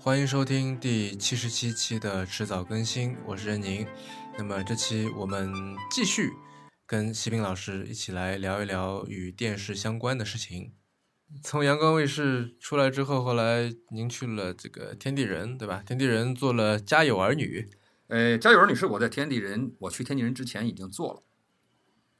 [0.00, 3.84] 欢迎收听第七十七期的迟早更新，我是任宁。
[4.38, 5.52] 那么这期我们
[5.90, 6.30] 继续
[6.86, 10.72] 跟席斌老师一起来聊一聊与电视相关的事情。
[11.42, 15.82] 从阳光卫视出来之后，后来您去了这个天地人，对吧？
[15.84, 17.68] 天地人做了《家有儿女》。
[18.06, 21.22] 呃，《家有儿女》是我在天地人，我去天地人之前已经做了，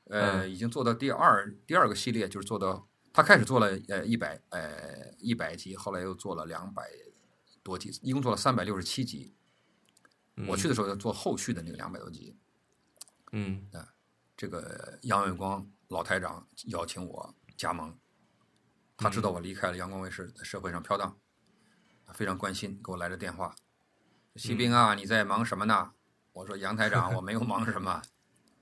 [0.06, 6.82] 呃，嗯已经做到第二第二个系列，就是做到他开始做了呃一百呃一百集，后来又做了两百
[7.68, 9.34] 多集，一共做了三百六十七集。
[10.46, 12.36] 我去的时候要做后续的那个两百多集。
[13.32, 13.68] 嗯
[14.36, 17.98] 这个杨伟光老台长邀请我加盟，
[18.96, 21.18] 他知道我离开了阳光卫视，在社会上飘荡，
[22.14, 23.54] 非常关心，给我来了电话。
[24.36, 25.92] 西兵啊，你在忙什么呢？
[26.32, 28.00] 我说杨台长，我没有忙什么，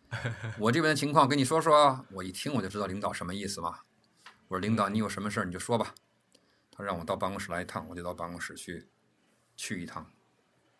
[0.58, 2.06] 我这边的情况跟你说说。
[2.12, 3.80] 我一听我就知道领导什么意思嘛。
[4.48, 5.94] 我说领导，你有什么事儿你就说吧。
[6.70, 8.88] 他让我到办公室来一趟，我就到办公室去，
[9.56, 10.12] 去一趟，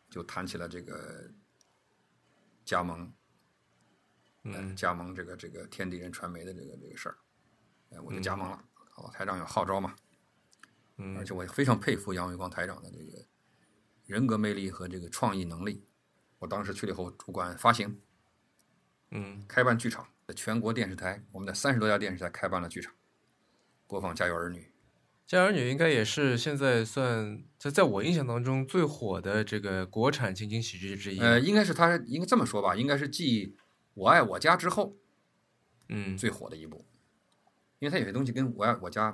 [0.08, 1.30] 就谈起了这个
[2.64, 3.12] 加盟
[4.44, 7.18] 呃嗯加盟这个这个天地人传媒的这个这个事儿，
[7.90, 8.64] 哎，我就加盟了。
[8.90, 9.94] 好，台长有号召嘛，
[10.96, 13.26] 而嗯且我也非常佩服杨伟光台长的这个
[14.06, 15.84] 人格魅力和这个创意能力。
[16.38, 18.00] 我当时去了以后，主管发行、
[19.10, 22.94] 嗯开办剧场，在全国电视台，我们在三十多家电视台开办了剧场，
[23.86, 24.60] 播放《家有儿女》。
[25.26, 31.18] 《家有儿女》应该也是现在算在在我印象当中最火的这个国产情景喜剧之一。
[31.18, 33.46] 呃，应该是他应该这么说吧，应该是继
[33.94, 34.96] 《我爱我家》之后
[35.88, 36.86] 嗯，最火的一部，
[37.80, 39.10] 因为它有些东西跟《我爱我家》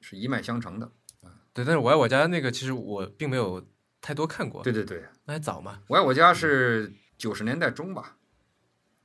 [0.00, 0.92] 是一脉相承的。
[1.52, 3.66] 对，但是我爱我家那个其实我并没有
[4.00, 5.80] 太多看过，对对对，那还早嘛。
[5.88, 8.18] 我爱我家是九十年代中吧，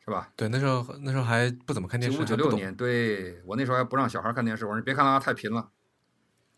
[0.06, 0.32] 是吧？
[0.36, 2.36] 对，那时候那时候还不怎么看电视，九。
[2.36, 5.72] 六年，对我那时候还不让小孩看电视，我说你别看了啊，太贫了。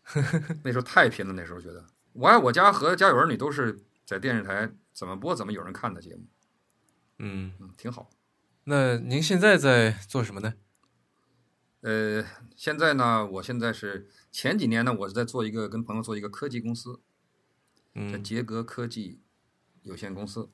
[0.62, 1.80] 那时候太拼了，那时候觉得
[2.12, 6.26] 《我爱我家》和《家有儿女》都是在电视台怎么播怎么有人看的节目，
[7.18, 8.10] 嗯，嗯，挺好。
[8.64, 10.54] 那您现在在做什么呢？
[11.80, 12.24] 呃，
[12.56, 17.00] 现在呢，我现在是前几年呢，我是在做一个跟朋友做一个科技公司，叫
[17.94, 19.20] 嗯杰格科技
[19.82, 20.50] 有限公司，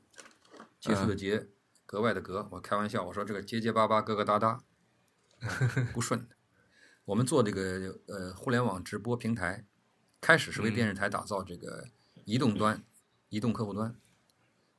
[0.81, 1.49] 结束的结，
[1.87, 2.49] 格外的格。
[2.51, 4.59] 我开玩笑，我说这个结结巴巴，疙疙瘩瘩，
[5.41, 6.27] 嗯不顺。
[7.11, 9.67] 我们做这个呃互联网直播平台，
[10.21, 11.89] 开始是为电视台打造这个
[12.25, 12.85] 移动端、
[13.31, 13.93] 移动客户端，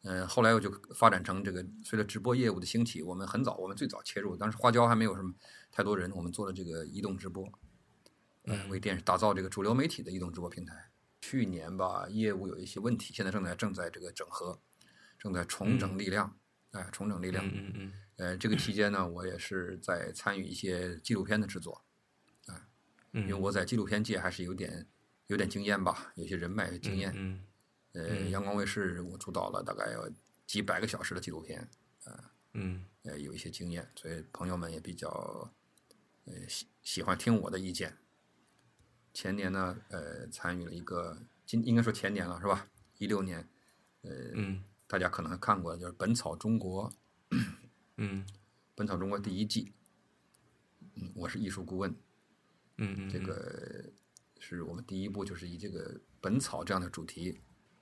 [0.04, 5.34] 呃，后来我就发展成这个随着直播业务的兴起，我们很早，我们最早切入，当时花椒还没有什么
[5.74, 7.46] 太多人，我们做了这个移动直播，
[8.44, 10.90] 呃，为电视打造这个主流媒体的移动直播平台。
[11.20, 14.58] 去年吧，业务有一些问题，现在正在正在这个整合，
[15.20, 16.38] 正在重整力量，
[16.72, 17.46] 哎、重整力量。
[17.46, 17.94] 嗯嗯嗯。
[18.16, 21.84] 呃，这个期间呢，我也是在参与一些纪录片的制作，
[23.12, 24.88] 因为嗯我在纪录片界还是有点
[25.28, 27.12] 有点经验吧，有些人脉经验。
[27.16, 27.44] 嗯
[27.94, 30.10] 呃，阳光卫视我主导了大概有
[30.48, 31.70] 几百个小时的纪录片，
[32.54, 35.10] 嗯呃，有一些经验，所以朋友们也比较
[36.24, 37.98] 呃喜喜欢听我的意见。
[39.14, 42.70] 前年呢，呃，参与了一个今应该说前年了是吧？
[42.98, 43.46] 一六年，
[44.04, 46.90] 嗯大家可能看过，就是《本草中国》，
[47.98, 48.26] 《嗯
[48.74, 49.74] 本草中国》第一季，
[50.96, 51.94] 嗯，我是艺术顾问，
[52.78, 53.84] 嗯嗯，这个
[54.40, 57.40] 是我们第一部，就是以这个本草这样的主题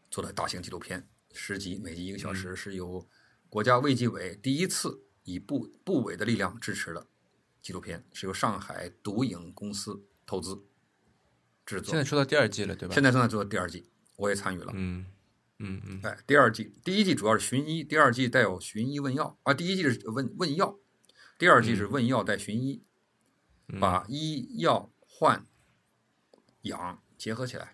[0.09, 3.07] 做的大型纪录片，十集，每集一个小时，是由
[3.49, 7.07] 国家卫计委第一次以部部委的力量支持的
[7.61, 10.63] 纪录片，是由上海独影公司投资
[11.65, 12.03] 制作现在。
[12.03, 12.93] 出到第二季了，对吧？
[12.93, 14.71] 现在正在做第二季，我也参与了。
[14.75, 15.05] 嗯
[15.59, 19.53] 嗯嗯哎，第二季，第一季主要是寻医，第二季带有寻医问药啊。
[19.53, 20.79] 第一季是问问药，
[21.37, 22.81] 第二季是问药带寻医，
[23.79, 25.45] 把医药换
[26.61, 27.73] 养结合起来。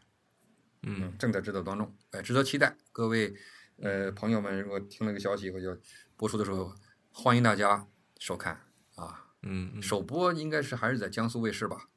[0.87, 2.77] 嗯正在制作当中，哎，值得期待。
[2.91, 3.35] 各位
[3.77, 5.75] 呃朋友们，如果听了个消息，我就
[6.15, 6.73] 播出的时候，
[7.11, 7.87] 欢迎大家
[8.19, 8.61] 收看
[8.95, 9.33] 啊。
[9.41, 11.89] 嗯嗯首播应该是还是在江苏卫视吧。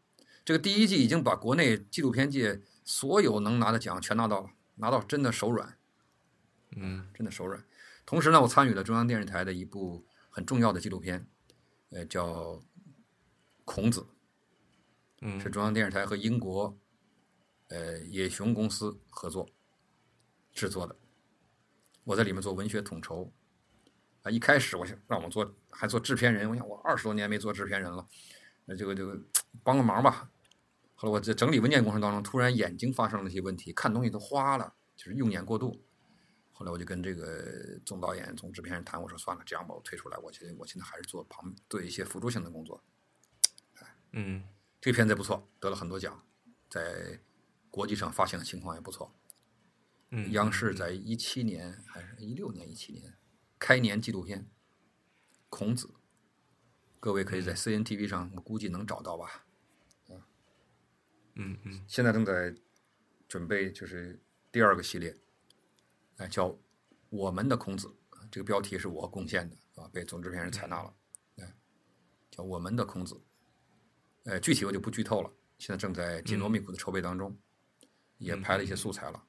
[0.45, 5.77] 这个第一季已经把国内纪录片界所有能拿的奖全拿到了，拿到真的手软。
[6.77, 7.63] 嗯真的手软。
[8.07, 11.29] 同时呢，我参与了中央电视台的一部很重要的纪录片，
[11.91, 12.27] 呃，叫
[13.69, 14.01] 《孔子》，
[15.21, 16.75] 嗯是中央电视台和英国
[17.69, 19.47] 呃野熊公司合作
[20.55, 20.97] 制作的。
[22.05, 23.31] 我在里面做文学统筹。
[24.23, 28.09] 啊，一开始我想让我做，还做制片人，我想我二十多年没做制片人了，
[28.65, 29.17] 那这个这个
[29.63, 30.31] 帮个忙吧。
[30.95, 35.85] 后来我在整理文件过程当中，突然眼睛发生了一些问题，看东西都花了，就是用眼过度。
[36.51, 42.83] 后来我就跟这个总导演、总制片人谈，我说算了，这样吧，我退出来，我现在我现在还是做旁做一些辅助性的工作。
[44.13, 44.45] 嗯。
[44.81, 46.25] 这个片子不错，得了很多奖，
[46.71, 47.21] 在
[47.69, 49.13] 国际上发行的情况也不错。
[50.11, 53.19] 嗯，央视在一七年还是一六年、一七年
[53.59, 54.43] 开年纪录片
[55.49, 55.89] 《孔子》，
[57.01, 59.45] 各位可以在 CNTV 上，我估计能找到吧。
[61.41, 62.55] 嗯嗯现在正在
[63.29, 65.17] 准备就是第二个系列，
[66.19, 66.51] 哎，叫
[67.11, 67.89] 《我们的孔子》，
[68.31, 70.95] 这个标题是我贡献的，啊，被总制片人采纳了，
[71.39, 71.55] 哎，
[72.31, 73.15] 叫《我们的孔子》，
[74.29, 77.35] 呃，具体我就不剧透了，现在正在紧锣密鼓的筹备当中，
[78.19, 79.25] 也拍了一些素材了。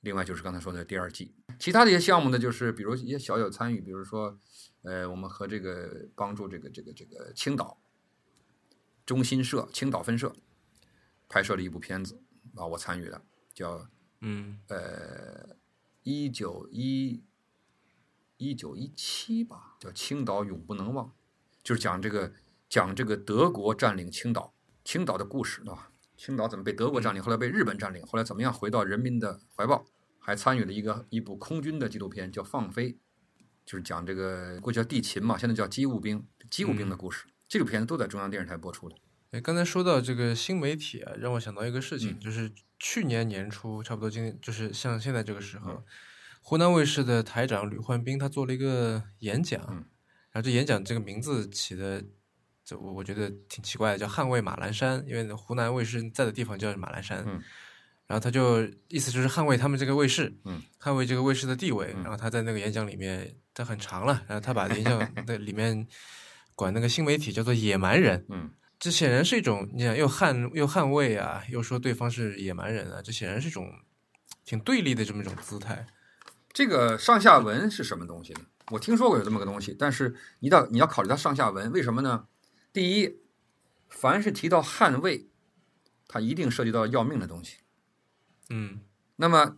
[0.00, 4.38] 另外就是刚才说的第二季，其他的一些项目呢，就是比如一些小有参与，比如说，
[4.82, 7.78] 呃，我们和这个帮助这个这个这个青岛
[9.04, 10.34] 中心社青岛分社
[11.28, 12.22] 拍摄了一部片子
[12.54, 13.20] 啊，我参与的，
[13.52, 13.86] 叫
[14.20, 14.58] 嗯。
[14.68, 15.56] 呃
[16.04, 17.22] 一九一
[18.38, 21.06] 一九一七吧，叫《青岛永不能忘》，
[21.62, 22.32] 就是讲这个
[22.68, 24.54] 讲这个德国占领青岛，
[24.84, 25.90] 青岛的故事，对吧？
[26.16, 29.86] 青岛怎么被德国占领，后来被日本占领，后来怎么样回到人民的怀抱？
[30.18, 32.92] 还参与了一个一部空军的纪录片，叫《放飞》，
[33.64, 37.26] 就是讲这个过去叫地勤嘛，现在叫机务兵，机务兵的故事。
[37.48, 38.96] 这个片子都在中央电视台播出的。
[39.30, 45.84] 哎，刚才说到这个新媒体啊，让我想到一个事情，嗯就是去年年初，差不多今年就是像现在这个时候，嗯
[46.42, 49.76] 湖南卫视的台长吕焕斌他做了一个演讲，嗯
[50.30, 52.04] 然后这演讲这个名字起的，
[52.68, 57.42] 这我我觉得挺奇怪的，叫捍卫马栏山，因为湖南卫视在的地方叫马栏山，嗯
[58.06, 65.86] 然后他就意思就是捍卫他们这个卫视，嗯捍卫这个卫视的地位，嗯然后他在那个演讲里面，他很长了，然后他把演讲那里面
[66.54, 73.72] 管那个新媒体叫做野蛮人，嗯这显然是一种，你想又捍又捍卫啊，又说对方是野蛮人啊，这显然是一种
[74.44, 75.86] 挺对立的这么一种姿态。
[76.52, 78.40] 这个上下文是什么东西呢？
[78.70, 82.26] 我听说过有这么个东西，但是你到你要考虑它上下文，为什么呢？
[82.72, 83.18] 第一，
[83.88, 85.28] 凡是提到捍卫，
[86.06, 87.58] 它一定涉及到要命的东西。
[88.50, 88.80] 嗯
[89.16, 89.56] 那么，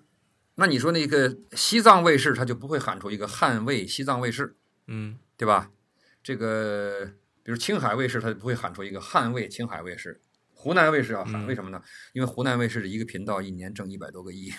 [0.55, 5.71] 那你说那个西藏卫视，它就不会喊出一个捍卫西藏卫视，嗯对吧？
[6.23, 7.13] 这个
[7.43, 10.21] 比如青海卫视，它就不会喊出一个捍卫青海卫视。
[10.53, 11.83] 湖南卫视要喊，嗯为什么呢？
[12.13, 14.53] 因为湖南卫视的一个频道一年挣一百多个亿。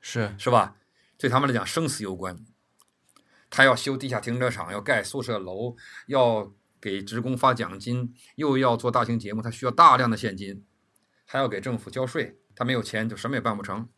[0.00, 0.76] 是 是吧？
[1.16, 2.36] 对他们来讲生死攸关。
[3.48, 10.64] 他要修地下停车场，要盖宿舍楼，要给职工发奖金，又要做大型节目，他需要大量的现金，
[11.24, 13.88] 还要给政府交税，他没有钱就什么也办不成。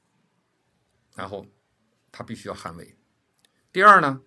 [1.14, 1.46] 然后
[2.10, 2.96] 他必须要捍卫。
[3.72, 4.22] 第二呢，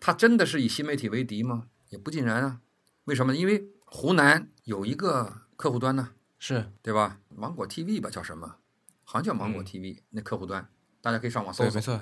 [0.00, 1.68] 他真的是以新媒体为敌吗？
[1.90, 2.60] 也不尽然啊。
[3.04, 3.34] 为什么？
[3.34, 7.20] 因为湖南有一个客户端呢，是，对吧？
[7.28, 8.56] 芒果 TV 吧，叫什么？
[9.04, 10.70] 好像叫芒果嗯 TV、那客户端，
[11.02, 11.98] 大家可以上网搜对，搜没。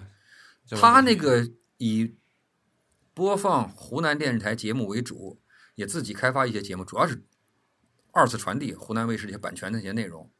[0.66, 0.78] 错。
[0.78, 2.14] 他那个以
[3.12, 5.40] 播放湖南电视台节目为主，
[5.80, 7.22] 也自己开发一些节目，主要是
[8.12, 10.30] 二次传递湖南卫视这些版权的一些内容。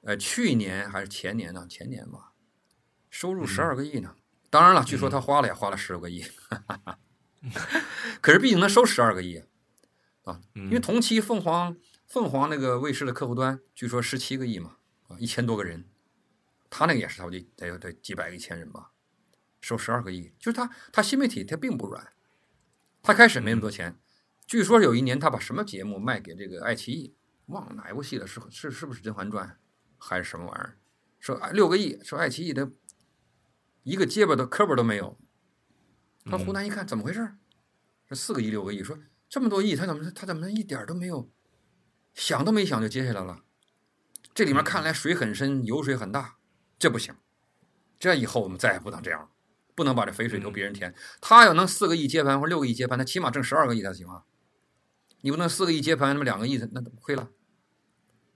[0.00, 1.66] 呃，去年还是前年呢？
[1.68, 2.32] 前年吧，
[3.10, 4.16] 收入十二个亿呢。
[4.48, 6.24] 当然了，据说他花了也花了十个亿，
[8.22, 9.44] 可是毕竟能收十二个亿
[10.22, 11.76] 啊，因为同期凤凰
[12.06, 14.78] 凤凰那个卫视的客户端据说十七个亿嘛，
[15.08, 15.84] 啊，一千多个人，
[16.70, 18.92] 他那个也是差不多得有得几百个一千人吧。
[19.60, 22.12] 收十二个亿，就是他，他新媒体他并不软，
[23.02, 23.98] 他开始没那么多钱，
[24.46, 27.14] 据说有一年他把什么节目卖给这个爱奇艺，
[27.46, 29.48] 忘了哪一部戏了，是是是不是《甄嬛传》
[29.96, 30.78] 还是什么玩意儿？
[31.18, 32.70] 说哎六个亿，说爱奇艺的
[33.82, 35.18] 一个结巴的磕巴都没有，
[36.26, 37.36] 他湖南一看怎么回事？
[38.06, 41.30] 这四个亿六个亿，说这么多亿，他怎么他怎么能一点都没有
[42.12, 43.42] 想都没想就接下来了？
[44.34, 46.36] 这里面看来水很深，油水很大，
[46.78, 47.14] 这不行，
[47.98, 49.30] 这以后我们再也不能这样了。
[49.76, 50.94] 不能把这肥水由别人田。
[51.20, 54.22] 他要能四个亿接盘或者六个亿接盘，他起码挣十二个亿才行啊！
[55.24, 57.30] 你不能四个亿接盘，那么两个亿，那亏了。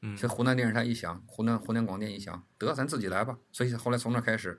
[0.00, 3.37] 嗯这湖南电视台一想，湖南湖南广电一想，得咱自己来吧。
[3.52, 4.59] 所以后来从那开始，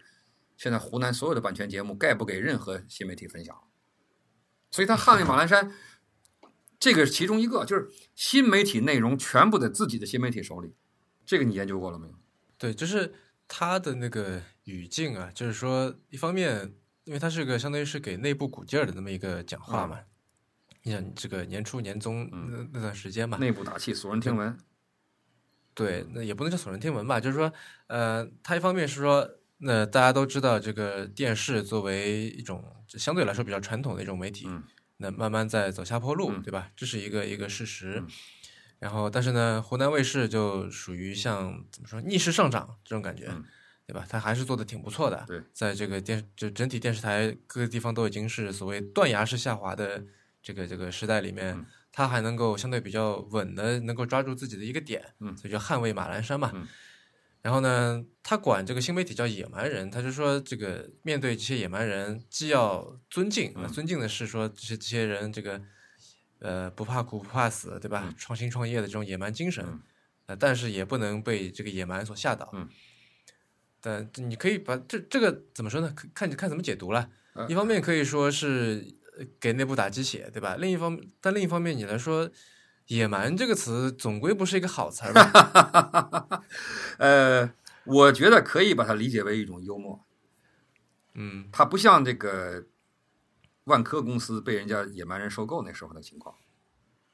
[0.55, 3.59] 现在湖南所有的版权节目概不给任何新媒体分享。
[4.69, 5.73] 所以他捍卫马栏山，
[6.79, 10.75] 这个是其中一个，就是新媒体内容全部在自己的新媒体手里。
[11.25, 12.13] 这个你研究过了没有？
[12.59, 13.11] 对，就是
[13.47, 19.97] 他的那个语境啊，就是说，一方面，因为他是个相当于是给内部鼓劲儿的那么一个讲话嘛。
[20.83, 24.57] 你想，这个年初年终那那段时间吧，内部打气，耸人听闻。
[25.73, 27.51] 对，那也不能叫耸人听闻吧，就是说，
[27.87, 34.63] 呃，他一方面是说，那大家都知道，这个电视作为一种相对来说比较传统的一种媒体，嗯
[34.97, 36.71] 那慢慢在走下坡路，嗯对吧？
[36.75, 37.95] 这是一个一个事实。
[37.99, 38.07] 嗯
[38.79, 43.43] 然后，但是呢，湖南卫视就属于像怎么说逆势上涨这种感觉，嗯
[43.85, 44.05] 对吧？
[44.07, 45.21] 它还是做的挺不错的。
[45.27, 50.05] 对，在这个电就整体电视台各个地方都已经是所谓断崖式下滑的
[50.41, 56.51] 这个这个时代里面，嗯它还能够相对比较稳的能够抓住自己的一个点，嗯所以叫捍卫马栏山嘛。
[56.53, 56.67] 嗯
[57.41, 65.61] 然后呢，他管这个新媒体叫野蛮人，他就说这个面对这些野蛮人，既要尊敬，嗯尊敬的是说这些这些人这个
[66.39, 68.03] 呃不怕苦不怕死，对吧？
[68.05, 69.81] 嗯创新创业的这种野蛮精神，嗯
[70.25, 72.49] 呃，但是也不能被这个野蛮所吓倒。
[72.51, 72.67] 嗯，
[73.79, 75.93] 但你可以把这这个怎么说呢？
[75.95, 77.09] 看看看怎么解读了。
[77.35, 78.98] 呃一方面可以说是呃
[79.39, 80.55] 给内部打鸡血，对吧？
[80.57, 82.29] 另一方，但另一方面你来说，
[82.87, 86.43] 野蛮这个词总归不是一个好词儿吧？
[86.97, 87.53] 呃，
[87.85, 90.05] 我觉得可以把它理解为一种幽默。
[91.13, 92.65] 嗯它不像这个
[93.65, 96.35] 万科公司被人家野蛮人收购那时候的情况，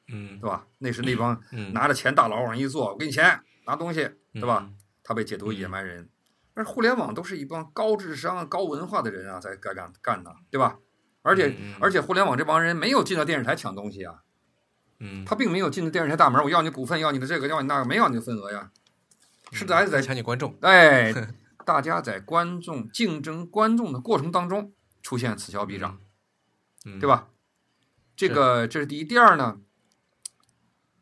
[0.08, 0.68] 嗯对吧？
[0.78, 4.66] 那是那帮嗯，拿着钱大佬往上一坐，我给你钱，拿东西，对吧？
[4.70, 4.78] 嗯？
[5.04, 6.10] 他被解读为野蛮人。
[6.54, 10.80] 而互联网都是一帮高智商、高文化的人啊，在干干干的，对吧？
[11.26, 14.22] 而且、而且，互联网这帮人没有进到电视台抢东西啊，
[15.00, 18.72] 嗯，他并没有进到电视台大门，我要你股份，要你的这个，要你那个，没要你的份额呀。
[19.52, 20.56] 是在在抢你观众。
[20.62, 21.12] 哎，
[21.66, 26.00] 大家在观众竞争观众的过程当中出现此消彼长，
[26.86, 27.08] 嗯，对？
[27.08, 27.30] 吧？
[28.16, 29.04] 这个这是第一。
[29.04, 29.60] 第二呢，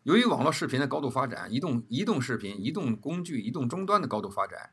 [0.03, 4.71] 由于网络视频的高度发展，移动移动视频、移动工具、移动终端的高度发展，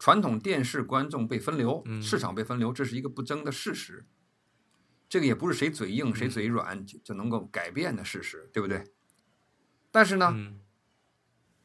[0.00, 4.04] 传统电视观众被分流，嗯市场被分流，这是一个不争的事实。
[5.10, 8.94] 这个也不是谁嘴硬谁嘴软就就能够改变的事实，对不对？
[9.90, 10.60] 但是呢，嗯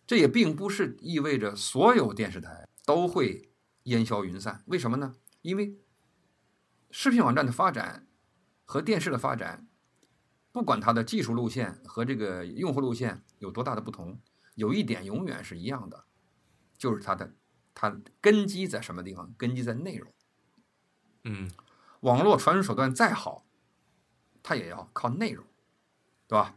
[0.07, 3.51] 这也并不是意味着所有电视台都会
[3.83, 4.63] 烟消云散。
[4.65, 5.15] 为什么呢？
[5.43, 5.77] 因为
[6.89, 8.07] 视频网站的发展
[8.65, 9.67] 和电视的发展，
[10.51, 14.19] 不管它的技术路线和这个用户路线有多大的不同，
[14.55, 16.05] 有一点永远是一样的，
[16.79, 17.35] 就是它的
[17.75, 19.35] 它根基在什么地方？
[19.37, 20.11] 根基在内容。
[21.25, 21.51] 嗯
[22.01, 23.45] 网络传输手段再好，
[24.43, 25.45] 它也要靠内容，
[26.27, 26.55] 对吧？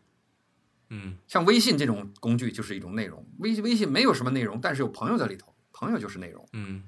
[0.88, 1.18] 嗯。
[1.26, 6.84] 像微信这种工具就是一种内容，微微信没有什么内容，但是有朋友在里头，朋友就是内容，嗯。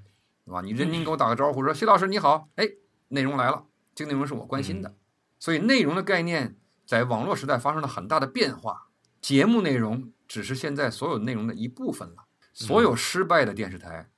[0.47, 0.63] 对吧？
[0.63, 2.69] 你人民给我打个招呼说谢老师你好，哎，
[3.09, 4.97] 内容来了，这个内容是我关心的，
[5.39, 8.89] 所以内容的概念在网络时代发生了很大的变化，
[9.21, 14.11] 节目内容只是现在所有内容的一部分了，所有失败的电视台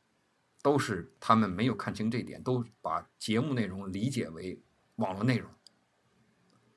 [0.62, 4.62] 都是他们没有看清这一点，都把节目内容理解为
[4.96, 5.50] 网络内容。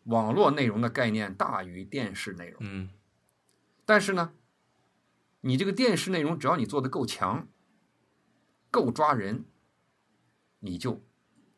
[0.06, 2.58] 网络内容的概念大于电视内容。
[2.62, 2.90] 嗯
[3.86, 4.34] 但是呢，
[5.42, 7.48] 你这个电视内容只要你做的够强，
[8.72, 9.46] 够抓人，
[10.60, 11.04] 你就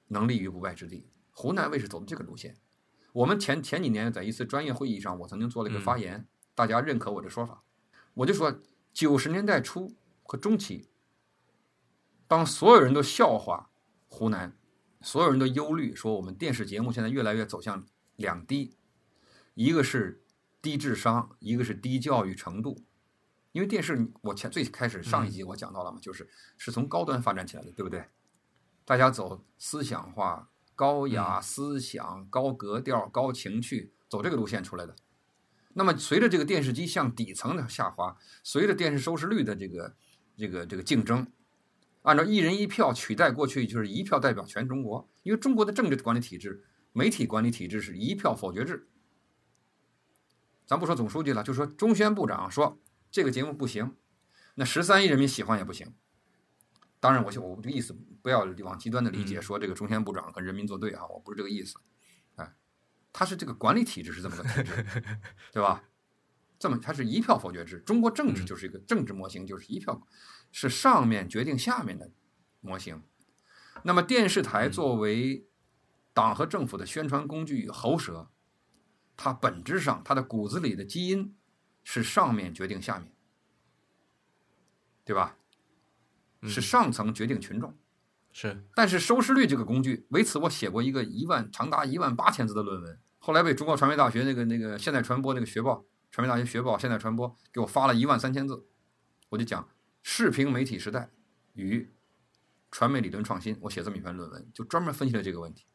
[0.10, 1.08] 能立于不败之地。
[1.32, 2.58] 湖南卫视走的这个路线，
[3.14, 7.64] 我们前前几年在一次专业会议上，我曾经做了一个发言，大家认可我的说法，
[8.14, 8.60] 我就说
[8.92, 10.90] 九十年代初和中期，
[12.28, 13.70] 当所有人都笑话
[14.08, 14.58] 湖南，
[15.02, 18.76] 所有人都忧虑说我们电视节目现在越来越走向两低，
[19.54, 20.24] 一个是
[20.62, 22.84] 低智商，一个是低教育程度。
[23.54, 28.06] 因为电视，我前最开始上一集我讲到了嘛，就是是从高端发展起来的，对不对？
[28.86, 34.96] 大家走思想化、高雅思想、高格调、高情趣，走这个路线出来的。
[35.74, 39.96] 那么随着这个电视机向底层的下滑，随着电视收视率的这个
[40.38, 41.26] 这个这个竞争，
[42.08, 48.88] 按照一人一票取代过去就是一票代表全中国，因为中国的政治管理体制、媒体管理体制是一票否决制。
[50.66, 53.98] 咱不说总书记了，就说中宣部长说这个节目不行，
[54.56, 55.94] 那十三亿人民喜欢也不行。
[57.02, 61.78] 当然我，我我这个意思不要往极端的理解，嗯说这个中宣部长跟人民作对啊，我不是这个意思。
[62.38, 62.54] 哎，
[63.12, 64.96] 他是这个管理体制是这么个体制，
[65.52, 65.84] 对吧？
[66.60, 67.80] 这么，它是一票否决制。
[67.80, 70.02] 中国政治就是一个政治模型，就是一票，
[70.52, 72.12] 是上面决定下面的
[72.62, 73.04] 模型。
[73.84, 75.48] 那么电视台作为
[76.14, 78.30] 党和政府的宣传工具与喉舌，
[79.16, 81.36] 它本质上它的骨子里的基因
[81.84, 83.12] 是上面决定下面，
[85.06, 85.38] 对吧？
[86.44, 87.78] 是上层决定群众。
[88.32, 98.66] 是但是收视率这个工具，为此我写过一个一万长达一万八千字的论文，后来被中国传媒大学那个那个现代传播那个学报，传媒大学学报现代传播给我发了一万三千字，
[99.30, 99.70] 我就讲
[100.02, 101.12] 视频媒体时代
[101.54, 101.92] 与
[102.72, 105.66] 传媒理论创新，我写这么一篇论文，就专门分析了这个问题。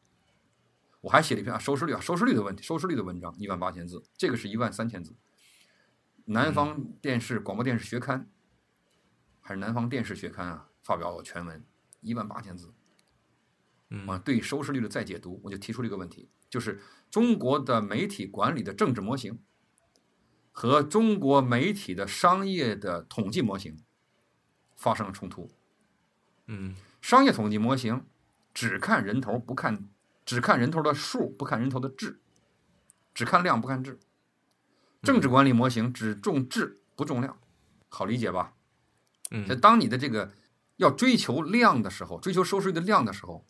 [1.01, 5.15] 我还写了一篇啊收视率啊收视率的问题，收视率的文章一万八千字，这个是一万三千字。
[6.25, 8.29] 南方电视广播电视学刊
[9.41, 11.65] 还是南方电视学刊啊，发表我全文
[11.99, 12.73] 一万八千字。
[13.89, 19.39] 嗯啊，对收视率的再解读，我就提出了一个问题，就是中国的媒体管理的政治模型
[20.53, 23.83] 和中国媒体的商业的统计模型
[24.77, 25.51] 发生了冲突。
[26.47, 28.05] 嗯商业统计模型
[28.53, 29.89] 只看人头，不看
[30.23, 32.21] 只看人头的数，不看人头的质，
[33.13, 33.99] 只看量不看质。
[35.01, 37.37] 政治管理模型只重质不重量，
[37.89, 38.53] 好理解吧？
[39.31, 40.31] 嗯就当你的这个
[40.77, 43.45] 要追求量的时候，追求收视率的量的时候，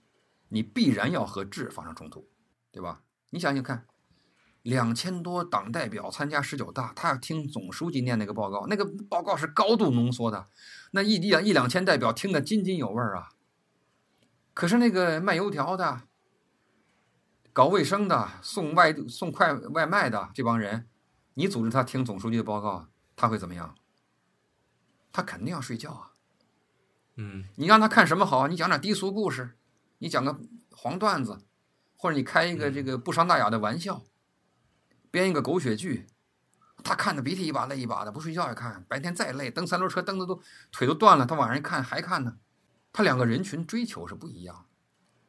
[0.48, 2.30] 你必然要和质发生冲突，
[2.72, 3.04] 对吧？
[3.32, 3.86] 你想想看，
[4.64, 10.48] 两千多党代表参加十九大，他要听总书记念那个报告，那个报告是高度浓缩的，
[10.92, 13.30] 那一一一两千代表听得津津有味儿啊。
[14.54, 16.04] 可是那个卖油条的、
[17.52, 20.88] 搞卫生的、送外送快外卖的这帮人，
[21.34, 23.76] 你组织他听总书记的报告，他会怎么样？
[25.12, 26.12] 他肯定要睡觉啊。
[27.16, 28.48] 嗯你让他看什么好？
[28.48, 29.58] 你讲点低俗故事，
[29.98, 30.40] 你讲个
[30.72, 31.40] 黄段子，
[31.98, 34.04] 或者你开一个这个不伤大雅的玩笑，
[35.14, 36.08] 编一个狗血剧，
[36.84, 40.42] 他看的鼻涕一把泪一把的，不睡觉也看，白天再累，蹬三轮车蹬的都
[40.72, 42.38] 腿都断了，他晚上一看还看呢。
[42.92, 44.66] 他两个人群追求是不一样，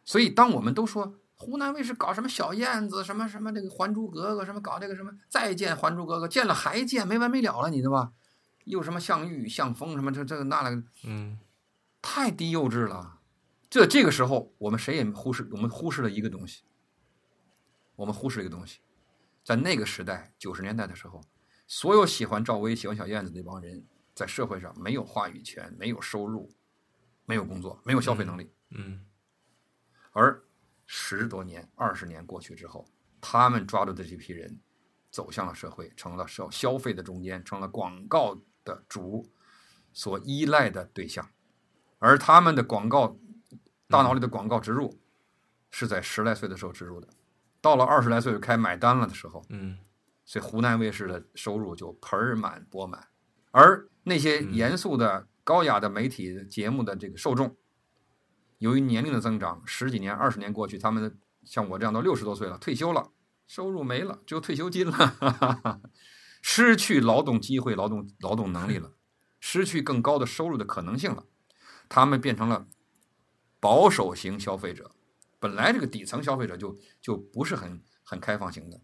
[0.02, 8.12] 所以当我们都说湖南卫视搞什么小燕子，什么什么这个《还珠格格》，什么搞这个什么再见《还珠格格》，见了还见，没完没了了，你知道吧？
[8.64, 11.38] 又什么项羽、项风什么这这个那了，嗯
[12.00, 13.18] 太低幼稚了。
[13.68, 16.62] 这这个时候，我们谁也忽视，我们忽视了一个东西。
[17.96, 18.80] 我们忽视了一个东西，
[19.44, 21.20] 在那个时代，九十年代的时候，
[21.66, 26.50] 所有喜欢赵薇、喜欢小燕子那帮人，在社会上没有话语权，没有收入，
[27.26, 28.50] 没有工作，没有消费能力。
[28.70, 29.04] 嗯
[30.12, 30.42] 而
[30.86, 32.86] 十多年、二十年过去之后，
[33.20, 34.60] 他们抓住的这批人，
[35.10, 39.30] 走向了社会，成了消消费的中间，成了广告的主
[39.92, 41.28] 所依赖的对象，
[41.98, 43.18] 而他们的广告
[43.88, 44.98] 大脑里的广告植入，
[45.70, 47.08] 是在十来岁的时候植入的，
[47.64, 49.78] 到了二十来岁开买单了的时候，嗯。
[50.26, 53.08] 所以湖南卫视的收入就盆满钵满，
[53.50, 57.54] 而那些严肃的、高雅的媒体节目的这个受众，
[58.56, 63.10] 由于年龄的增长，十几年、二十年过去，他们的像我这样都六十多岁了，退休了，
[63.46, 65.80] 收入没了，只有退休金了，
[66.40, 68.92] 失去劳动机会、劳动劳动能力了，
[69.40, 71.26] 失去更高的收入的可能性了，
[71.90, 72.66] 他们变成了
[73.60, 74.90] 保守型消费者。
[75.44, 78.80] 本来这个底层消费者就就不是很很开放型的，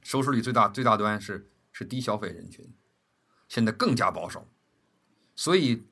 [0.00, 2.74] 收视率最大最大端是是低消费人群，
[3.48, 4.50] 现在更加保守，
[5.36, 5.86] 所以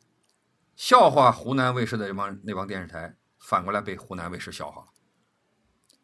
[0.76, 4.88] 笑话湖南卫视的那帮那帮电视台，反过来被湖南卫视笑话了，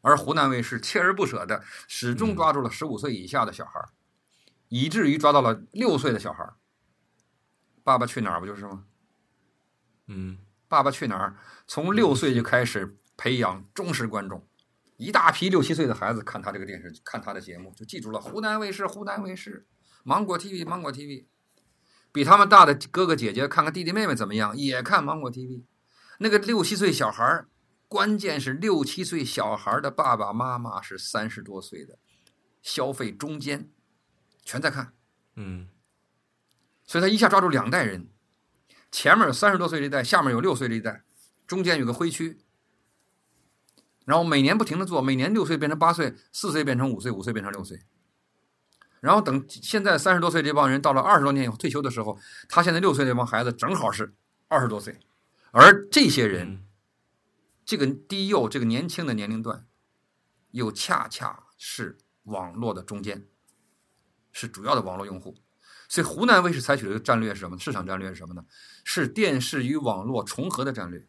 [0.03, 3.88] 而湖南卫视锲而不舍的始终抓住了十五岁以下的小孩儿，
[4.69, 6.57] 以至于抓到了六岁的小孩儿。
[7.83, 8.85] 爸爸去哪儿不就是吗？
[10.09, 10.40] 嗯。
[10.69, 11.37] 爸爸去哪儿
[11.69, 14.46] 从六岁就开始培养忠实观众，
[14.96, 19.66] 一大批六七岁的孩子看他这个电视，看他的节目，就记住了湖南卫视，湖南卫视，
[20.05, 21.26] 芒果 TV，芒果 TV。
[22.12, 25.64] 比他们大的哥哥姐姐看看弟弟妹妹怎么样，也看芒果 TV。
[26.18, 27.48] 那个六七岁小孩儿，
[27.88, 31.98] 关键是六七岁小孩儿的爸爸妈妈是三十多岁的，
[32.62, 33.68] 消费中间，
[34.42, 34.94] 全在看。
[35.35, 35.68] 嗯
[36.87, 38.09] 所以他一下抓住两代人，
[38.90, 41.02] 前面有三十多岁这一代，下面有六岁这一代，
[41.46, 42.38] 中间有个灰区。
[44.07, 47.83] 然后每年不停的做，每年六岁变成八岁，四岁变成五岁，五岁变成六岁。
[49.01, 54.14] 然后等现在三十多岁这帮人到了二十多年以后退休的时候，他现在六岁这帮孩子正好是
[54.49, 54.99] 二十多岁，
[55.51, 56.62] 而这些人，嗯
[57.64, 59.66] 这个低幼这个年轻的年龄段，
[60.53, 63.27] 又恰恰是网络的中间，
[64.33, 65.37] 是主要的网络用户。
[65.88, 67.59] 所以湖南卫视采取的一个战略是什么？
[67.59, 68.45] 市场战略是什么呢？
[68.85, 71.09] 是电视与网络重合的战略，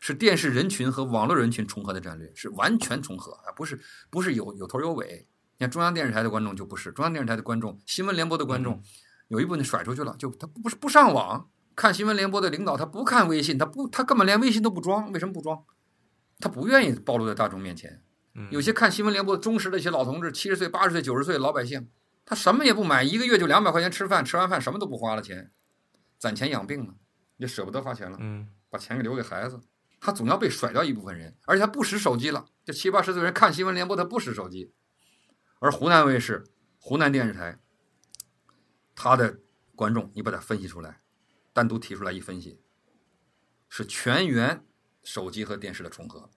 [0.00, 3.78] 是电视人群和网络人群重合的战略，是完全重合啊，不是
[4.10, 5.28] 不是有有头有尾。
[5.58, 8.82] 你看中央电视台的观众就不是，中央电视台的观众，新闻联播的观众，
[9.28, 15.62] 有一部分甩出去了，就他不是不上网看新闻联播的领导，他不看微信，他不他根本连微信都不装，为什么不装？
[16.38, 18.02] 他不愿意暴露在大众面前。
[18.34, 21.90] 嗯有些看新闻联播忠实的一些老同志，七十岁、八十岁、九十岁老百姓，
[22.24, 25.50] 他什么也不买，一个月就两百块钱吃饭，吃完饭什么都不花了钱，
[26.16, 26.94] 攒钱养病了，
[27.36, 29.60] 也舍不得花钱了，嗯把钱给留给孩子，
[30.00, 34.72] 他总要被甩掉一部分人，而且他不使手机了，这七八十岁人看新闻联播他不使手机，
[35.58, 36.46] 而湖南卫视、
[36.78, 37.60] 湖南电视台，
[38.94, 39.40] 他的
[39.76, 41.02] 观众你把它分析出来，
[41.52, 42.60] 单独提出来一分析，
[43.68, 44.64] 是全员
[45.02, 46.30] 手机和电视的重合，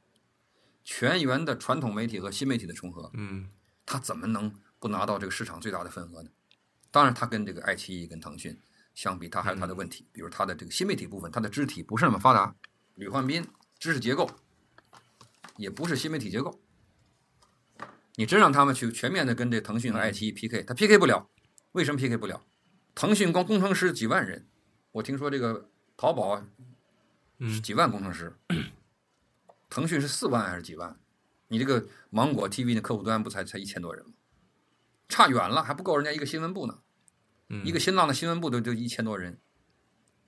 [0.84, 3.50] 全员的传统媒体和新媒体的重合，嗯
[3.86, 6.30] 他怎么能不拿到这个市场最大的份额呢？
[6.92, 8.60] 当然，他跟这个爱奇艺、跟腾讯
[8.94, 12.56] 相比，他还有他的问题，比如他的这个新媒体部分，他的肢体不是那么发达。
[12.96, 13.48] 吕焕斌
[13.80, 14.30] 知识结构
[15.58, 16.60] 也不是新媒体结构。
[18.16, 21.28] 你真让他们去全面的跟这腾讯和爱奇艺 PK，他 PK 不了。
[21.72, 22.44] 为什么 PK 不了？
[22.94, 24.48] 腾讯光工程师几万人，
[24.92, 26.44] 我听说这个淘宝
[27.64, 28.36] 几万工程师，
[29.68, 31.00] 腾讯是四万还是几万？
[31.48, 34.14] 你这个芒果 TV 的客户端不才才一千多人吗？
[35.10, 36.80] 差远了，还不够人家一个新闻部呢。
[37.50, 39.40] 嗯一个新浪的新闻部都就一千多人，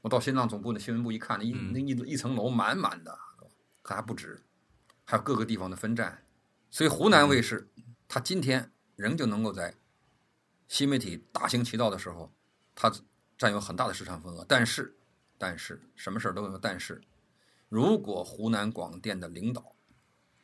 [0.05, 3.17] 我到新浪总部的新闻部一看，那一嗯那一一层楼满满的，
[3.81, 4.39] 可还不止，
[5.03, 6.23] 还有各个地方的分站。
[6.69, 7.67] 所以湖南卫视，
[8.07, 9.73] 它今天仍旧能够在
[10.67, 12.31] 新媒体大行其道的时候，
[12.75, 12.93] 它
[13.35, 14.45] 占有很大的市场份额。
[14.47, 14.95] 但是，
[15.39, 17.01] 但是什么事儿都有但是，
[17.67, 19.75] 如果湖南广电的领导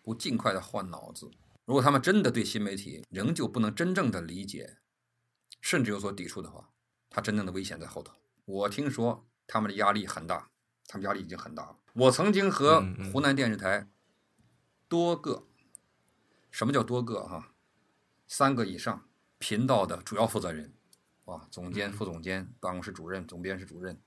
[0.01, 1.29] 不尽快的换脑子，
[1.65, 4.77] 如果他们真的对新媒体仍旧不能真正的理解，
[5.61, 6.67] 甚至有所抵触的话，
[7.11, 8.11] 它真正的危险在后头。
[8.45, 10.49] 我听说他们的压力很大，
[10.87, 11.77] 他们压力已经很大了。
[11.91, 12.79] 我曾经和
[13.11, 13.89] 湖南电视台
[14.87, 15.45] 多个，
[16.49, 17.53] 什么叫多个哈、
[18.29, 19.05] 三个以上
[19.39, 20.73] 频道的主要负责人，
[21.25, 24.01] 啊，总监、副总监、办公室主任、总编室主任，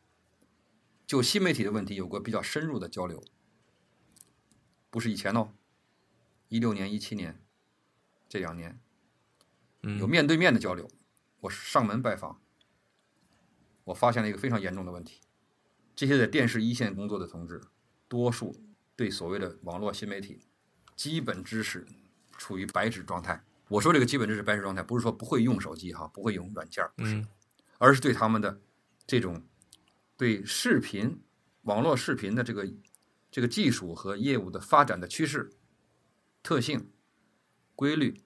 [1.07, 3.23] 就新媒体的问题有过比较深入的交流。
[4.89, 5.53] 不是以前哦，
[6.49, 7.45] 一六年、一七年
[8.31, 8.81] 这两年
[9.83, 10.89] 嗯有面对面的交流，
[11.41, 12.41] 我上门拜访，
[13.85, 15.21] 我发现了一个非常严重的问题：
[15.95, 17.61] 这些在电视一线工作的同志，
[18.09, 18.55] 多数
[18.97, 20.41] 对所谓的网络新媒体
[20.97, 21.87] 基本知识
[22.37, 23.45] 处于白纸状态。
[23.69, 27.27] 我说这个基本知识白纸状态，不是说不会用手机哈，不会用软件儿，不是，嗯
[27.79, 28.61] 而是对他们的
[29.07, 29.43] 这种
[30.17, 31.21] 对视频、
[31.63, 32.73] 网络视频的这个
[33.31, 35.51] 这个技术和业务的发展的趋势、
[36.43, 36.93] 特性、
[37.75, 38.23] 规律，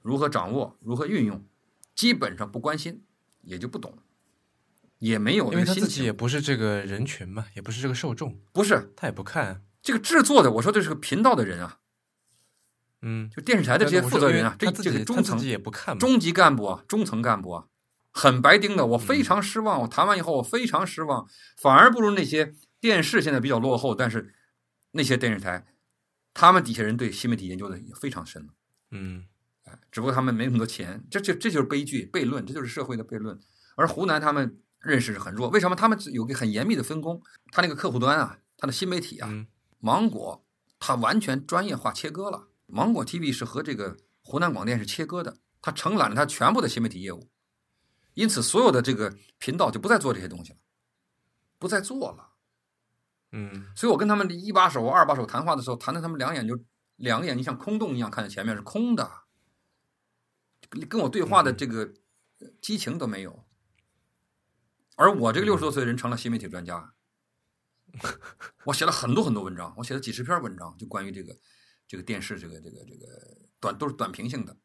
[0.00, 1.46] 如何掌握、如何运用，
[1.94, 3.04] 基本上不关心，
[3.42, 3.98] 也就不懂，
[4.98, 5.74] 也没有因为他。
[5.74, 9.62] 自己也不是这个人群嘛，也不是这个受众，不是他也不看。
[9.82, 11.78] 这个制作的，我说这是个频道的人啊，
[13.02, 15.96] 嗯，就电视台的这些负责人啊，这这个中层也不看。
[15.98, 17.66] 中级干部啊，中层干部啊，
[18.10, 19.82] 很白丁的，我非常失望。
[19.82, 24.34] 我谈完以后，我非常失望，反而不如那些电视现在比较落后，但是
[24.92, 25.66] 那些电视台，
[26.34, 28.54] 他们底下人对新媒体研究的也非常深了，
[28.90, 29.24] 嗯
[29.64, 33.38] 哎，只不过他们没那么多钱，这这这就是悲剧悖论，这就是社会的悖论。
[33.76, 35.76] 而湖南他们认识是很弱，为什么？
[35.76, 37.20] 他们有个很严密的分工，
[37.52, 39.46] 他那个客户端啊，他的新媒体啊，嗯
[39.78, 40.44] 芒果
[40.78, 42.48] 它完全专业化切割了。
[42.66, 47.28] 芒果 TV 是和这个湖南广电是切割的，它承揽了它全部的新媒体业务，
[48.14, 50.58] 因此所有的这个频道就不再做这些东西了，
[51.58, 52.30] 不再做了。
[53.32, 56.58] 嗯所以我跟他们一把手、二把手谈话的时候，谈的他们两眼就
[56.96, 59.10] 两个眼睛像空洞一样看着前面是空的，
[60.88, 61.92] 跟我对话的这个
[62.60, 63.45] 激情都没有。
[64.96, 66.92] 而我这个六十多岁的人成了新媒体专家，
[68.64, 71.38] 我写了很多很多文章，我写了几十篇文章，就关于这个
[71.86, 73.06] 这个电视这个这个这个
[73.60, 74.56] 短都是短评性的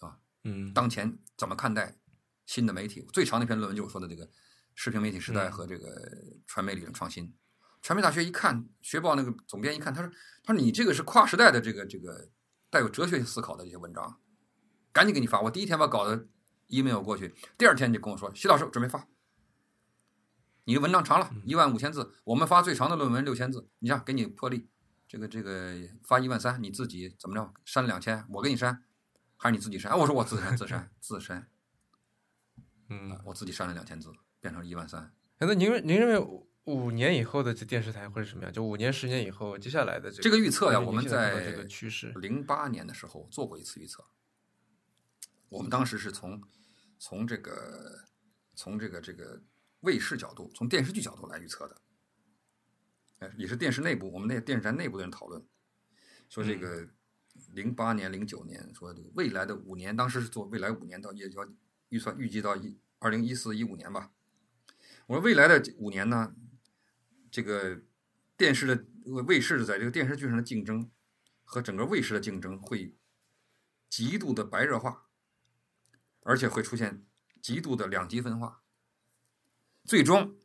[0.00, 1.96] 啊，嗯当前怎么看待
[2.44, 3.06] 新的媒体？
[3.12, 4.28] 最长的一篇论文就是说的这个
[4.74, 5.88] 视频媒体时代嗯和这个
[6.46, 7.34] 传媒理论创新。
[7.82, 10.10] 传媒大学一看，学报那个总编一看，他说
[10.42, 12.28] ：“他说你这个是跨时代的这个这个
[12.68, 14.20] 带有哲学思考的这些文章，
[14.92, 16.28] 赶紧给你发。”我第一天把稿子
[16.66, 19.06] email 过去，第二天就跟我说：“徐老师准备发，
[20.66, 24.68] 你的文章长了一万五千字，我们发最长的论文六千字，你看给你破例，
[25.06, 28.82] 这个这个发一万三，你自己怎么着删两千，我给你删，
[29.36, 31.48] 还是你自己删？”啊我说我自删自删自删，
[32.90, 33.16] 嗯。
[33.24, 35.14] 我自己删了两千字，变成了一万三。
[35.38, 38.52] 哎那您您认为五五年以后的这电视台会是什么样？
[38.52, 44.04] 就五年、十年以后，接下来的这个这个预测呀，我们在这个趋势，零八年的时候做过一次预测。
[45.48, 46.42] 我们当时是从
[46.98, 48.04] 从这个
[48.56, 49.40] 从这个这个
[49.86, 51.80] 卫视角度，从电视剧角度来预测的。
[53.20, 55.42] 哎，也是电视内部，我们那电视台内部的人讨论，
[56.28, 56.86] 说这个
[57.54, 61.48] 零八年、零九年，说这个未来的五年，当时是做未来五年到也要
[61.88, 64.10] 预算预计到一二零一四一五年吧。
[65.06, 66.34] 我说未来的五年呢，
[67.30, 67.80] 这个
[68.36, 68.84] 电视的
[69.22, 70.90] 卫视在这个电视剧上的竞争
[71.44, 72.94] 和整个卫视的竞争会
[73.88, 75.06] 极度的白热化，
[76.20, 77.06] 而且会出现
[77.40, 78.62] 极度的两极分化，
[79.86, 80.36] 最终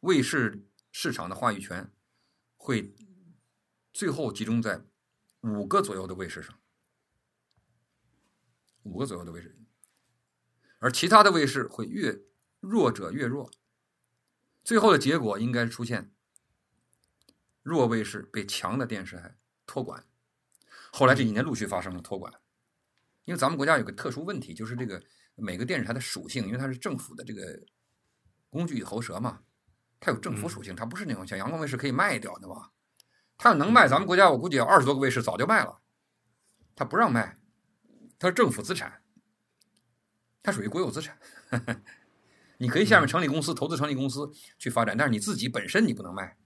[0.00, 1.92] 卫视市场的话语权
[2.56, 2.94] 会
[3.92, 4.84] 最后集中在
[5.40, 6.60] 五个左右的卫视上，
[8.84, 9.58] 五个左右的卫视，
[10.78, 12.22] 而其他的卫视会越
[12.60, 13.50] 弱者越弱，
[14.62, 16.14] 最后的结果应该出现
[17.62, 19.36] 弱卫视被强的电视台
[19.66, 20.06] 托管。
[20.92, 22.32] 后来这几年陆续发生了托管，
[23.24, 25.02] 因为咱们国家有个特殊问题，就是这个
[25.34, 27.60] 每个电视台的属性，因为它是政府的这个
[28.50, 29.40] 工具与喉舌嘛，
[30.00, 32.72] 它有政府属性，它不是那种像阳光卫视可以卖掉的吧？
[33.36, 35.80] 它要能卖，咱们国家我估计有二十多个卫视早就卖了，
[36.74, 37.38] 它不让卖，
[38.18, 39.02] 它是政府资产，
[40.42, 41.18] 它属于国有资产。
[42.58, 46.36] 你可以下面成立公司，投资成立公司去发展，但是你自己本身你不能卖。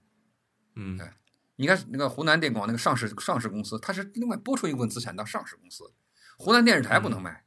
[0.75, 1.17] 嗯哎
[1.55, 5.93] 你看那个湖南电广那个上市上市公司，它是另外拨出一部分资产到上市公司。
[6.37, 7.45] 湖南电视台不能卖，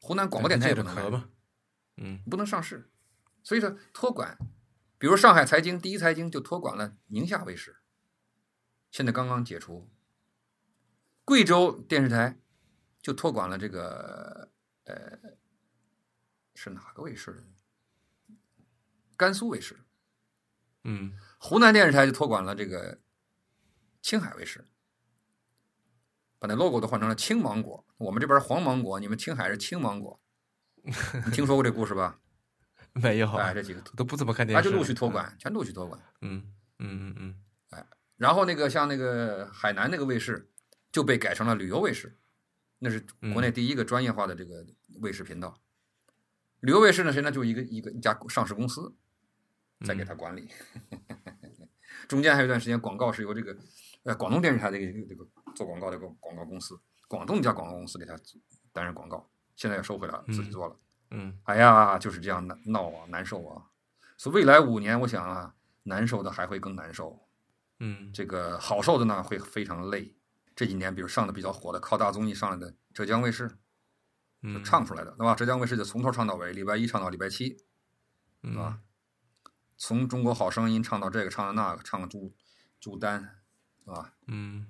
[0.00, 1.02] 湖南广播电台也不能卖，
[1.96, 2.88] 嗯不能上市。
[3.48, 4.36] 所以说托管
[4.98, 7.78] 比如上海财经第一财经就托管了宁夏卫视，
[8.90, 9.88] 现在刚刚解除。
[11.24, 12.38] 贵州电视台
[13.00, 14.50] 就托管了这个
[14.84, 15.18] 呃
[16.54, 17.42] 是哪个卫视？
[19.16, 19.78] 甘肃卫视。
[20.84, 23.00] 嗯湖南电视台就托管了这个
[24.02, 24.68] 青海卫视，
[26.38, 27.86] 把那 logo 都换成了青芒果。
[27.96, 30.20] 我们这边黄芒果，你们青海是青芒果。
[30.82, 32.20] 你听说过这故事吧？
[33.02, 36.00] 没有，哎，这几个都不怎么看电视，他就陆续托管，全陆续托管。
[36.20, 37.34] 嗯嗯嗯嗯
[37.70, 40.50] 哎然后那个像那个海南那个卫视
[40.90, 42.18] 就被改成了旅游卫视，
[42.80, 44.66] 那是国内第一个专业化的这个
[45.00, 45.60] 卫视频道。
[46.60, 48.92] 旅游卫视呢，谁呢就一个一个一家上市公司
[49.86, 50.48] 在给他管理。
[52.08, 53.56] 中间还有一段时间，广告是由这个
[54.02, 58.18] 呃广东电视台的这个这个做广告的一个广告公司，广东一家广告公司给他
[58.72, 60.74] 担任广告，现在又收回来了，自己做了。
[60.74, 60.87] 嗯
[61.44, 63.66] 哎呀，就是这样难闹啊，难受啊。
[64.16, 67.26] 所以未来五年，我想啊，难受的还会更难受。
[67.80, 70.16] 嗯这个好受的呢会非常累。
[70.56, 73.54] 这几年，比如上的比较火的，靠大综艺上来的浙江卫视，就
[74.42, 75.34] 嗯，唱出来的，对吧？
[75.36, 77.64] 浙江卫视就从头唱到尾，礼拜一唱到礼拜七，
[78.42, 78.80] 嗯是吧？
[79.76, 82.34] 从中国好声音唱到这个，唱到那个，唱朱
[82.80, 83.20] 朱丹，
[83.84, 84.12] 是吧？
[84.26, 84.66] 嗯，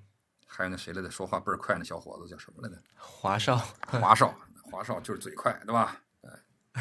[0.46, 2.82] 还有那谁来的，说话倍儿快那小伙子叫什么来着？
[2.94, 4.34] 华少，华少，
[4.70, 6.02] 华少就是嘴快，对吧？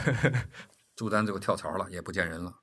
[0.06, 0.50] 哎，
[0.96, 2.60] 朱丹最后跳槽了，也不见人了。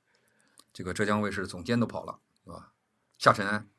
[0.73, 2.73] 这个浙江卫视总监都跑了，是吧？
[3.17, 3.69] 夏晨安，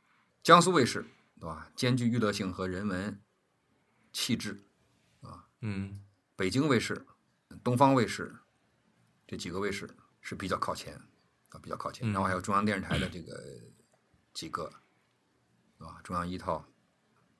[0.42, 1.05] 江苏卫视，
[1.38, 1.71] 对吧？
[1.77, 3.21] 兼具娱乐性和人文
[4.12, 4.62] 气质。
[5.23, 6.03] 啊嗯
[6.37, 7.07] 北京卫视、
[7.64, 8.35] 东方卫视
[9.27, 9.88] 这几个卫视
[10.21, 10.95] 是比较靠前
[11.51, 12.09] 啊，比较靠前。
[12.09, 13.42] 嗯然后还有中央电视台的这个
[14.33, 14.71] 几个，
[15.79, 16.64] 啊，中央一套、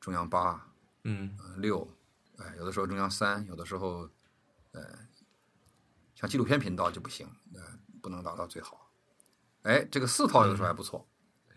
[0.01, 0.71] 中央八、
[1.05, 1.89] 嗯呃六，
[2.39, 4.09] 哎，有的时候中央三，有的时候，
[4.73, 4.99] 呃，
[6.17, 7.61] 像纪录片频道就不行，呃，
[8.03, 8.91] 不能达到最好。
[9.63, 11.07] 哎，这个四套有的时候还不错，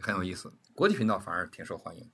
[0.02, 0.54] 很有意思。
[0.76, 2.12] 国际频道反而挺受欢迎，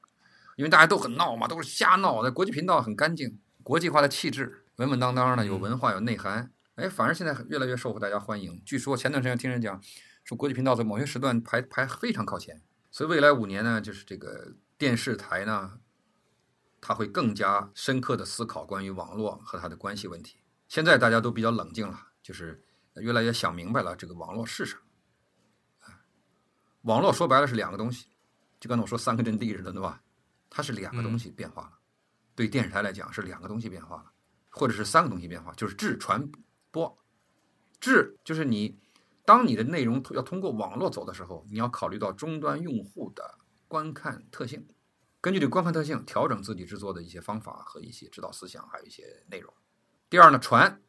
[0.56, 2.22] 因为大家都很闹嘛，都是瞎闹。
[2.24, 6.52] 那国际频道很干净，国际化的气质，稳稳当当的，有文化有内涵。
[6.76, 8.62] 哎，反而现在越来越受大家欢迎。
[8.64, 9.82] 据说前段时间听人讲，
[10.24, 12.62] 说国际频道在某些时段排排非常靠前。
[12.92, 15.80] 所以未来五年呢，就是这个电视台呢，
[16.80, 20.38] 它会更加深刻的思考关于网络和它的关系问题。
[20.68, 22.60] 现在大家都比较冷静了，就是
[22.96, 24.76] 越来越想明白了这个网络是啥。
[26.82, 28.08] 网络说白了是两个东西，
[28.60, 30.02] 就刚才我说三个阵地似的，对吧？
[30.50, 31.74] 它是两个东西变化了。
[32.34, 34.12] 对电视台来讲是两个东西变化了，
[34.50, 36.28] 或者是三个东西变化，就是质传
[36.72, 36.98] 播。
[37.80, 38.76] 质就是你，
[39.24, 44.68] 当你的内容要通过网络走的时候，你要考虑到终端用户的观看特性，
[45.22, 49.54] 根据这个观看特性调整自己制作的一些方法和一些指导思想，还有一些内容。
[50.10, 50.82] 第二呢，传，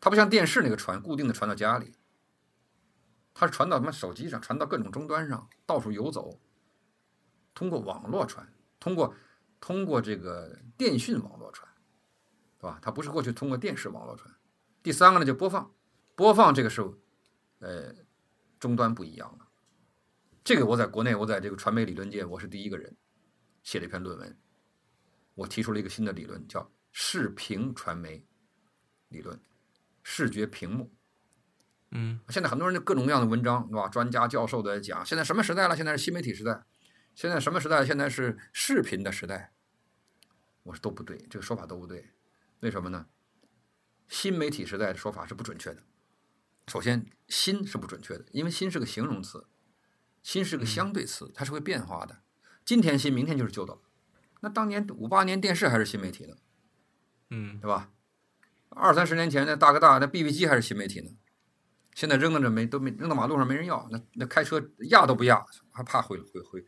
[0.00, 1.94] 它不像电视那个传，固定的传到家里，
[3.34, 6.40] 它是传到什么手机上，传到各种终端上，到处游走，
[7.54, 9.14] 通过网络传，通过
[9.60, 11.68] 通过这个电讯网络传，
[12.58, 12.78] 对吧？
[12.80, 14.32] 它不是过去通过电视网络传。
[14.82, 15.74] 第三个呢，就播放，
[16.14, 16.80] 播放这个是，
[17.58, 17.94] 呃，
[18.60, 19.48] 终端不一样了。
[20.44, 22.96] 这个我在国内，我在这个传媒理论界，我是第一个人
[23.62, 24.38] 写了一篇论文，
[25.34, 28.24] 我提出了一个新的理论，叫视频传媒
[29.08, 29.38] 理论，
[30.10, 30.90] 视觉屏幕。
[31.90, 33.88] 嗯现在很多人就各种各样的文章，对吧？
[33.88, 35.76] 专家教授都在讲，现在什么时代了？
[35.76, 36.64] 现在是新媒体时代。
[37.14, 37.84] 现在什么时代？
[37.84, 39.52] 现在是视频的时代。
[40.62, 42.08] 我说都不对，这个说法都不对。
[42.60, 43.06] 为什么呢？
[44.08, 45.82] 新媒体时代的说法是不准确的。
[46.68, 49.46] 首先，新是不准确的，因为新是个形容词，
[50.22, 52.22] 新是个相对词，它是会变化的。
[52.64, 53.80] 今天新，明天就是旧的了。
[54.40, 56.36] 那当年五八年电视还是新媒体呢，
[57.30, 57.90] 嗯对吧？
[58.70, 61.10] 二三十年前那大哥大那 BB 机还是新媒体呢，
[61.94, 66.64] 现在扔到这没都没扔到马路上没人要，那那开车压都不压，还怕毁毁毁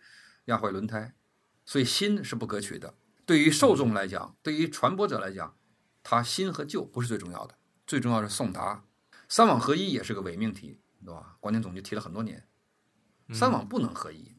[0.46, 1.14] 压坏轮胎，
[1.64, 2.94] 所以新是不可取的。
[3.24, 5.56] 对于受众来讲，对于传播者来讲，
[6.02, 7.54] 它新和旧不是最重要的，
[7.86, 8.84] 最重要的是送达。
[9.28, 11.36] 三网合一也是个伪命题，对吧？
[11.38, 12.48] 广电总局提了很多年，
[13.32, 14.36] 三网不能合一。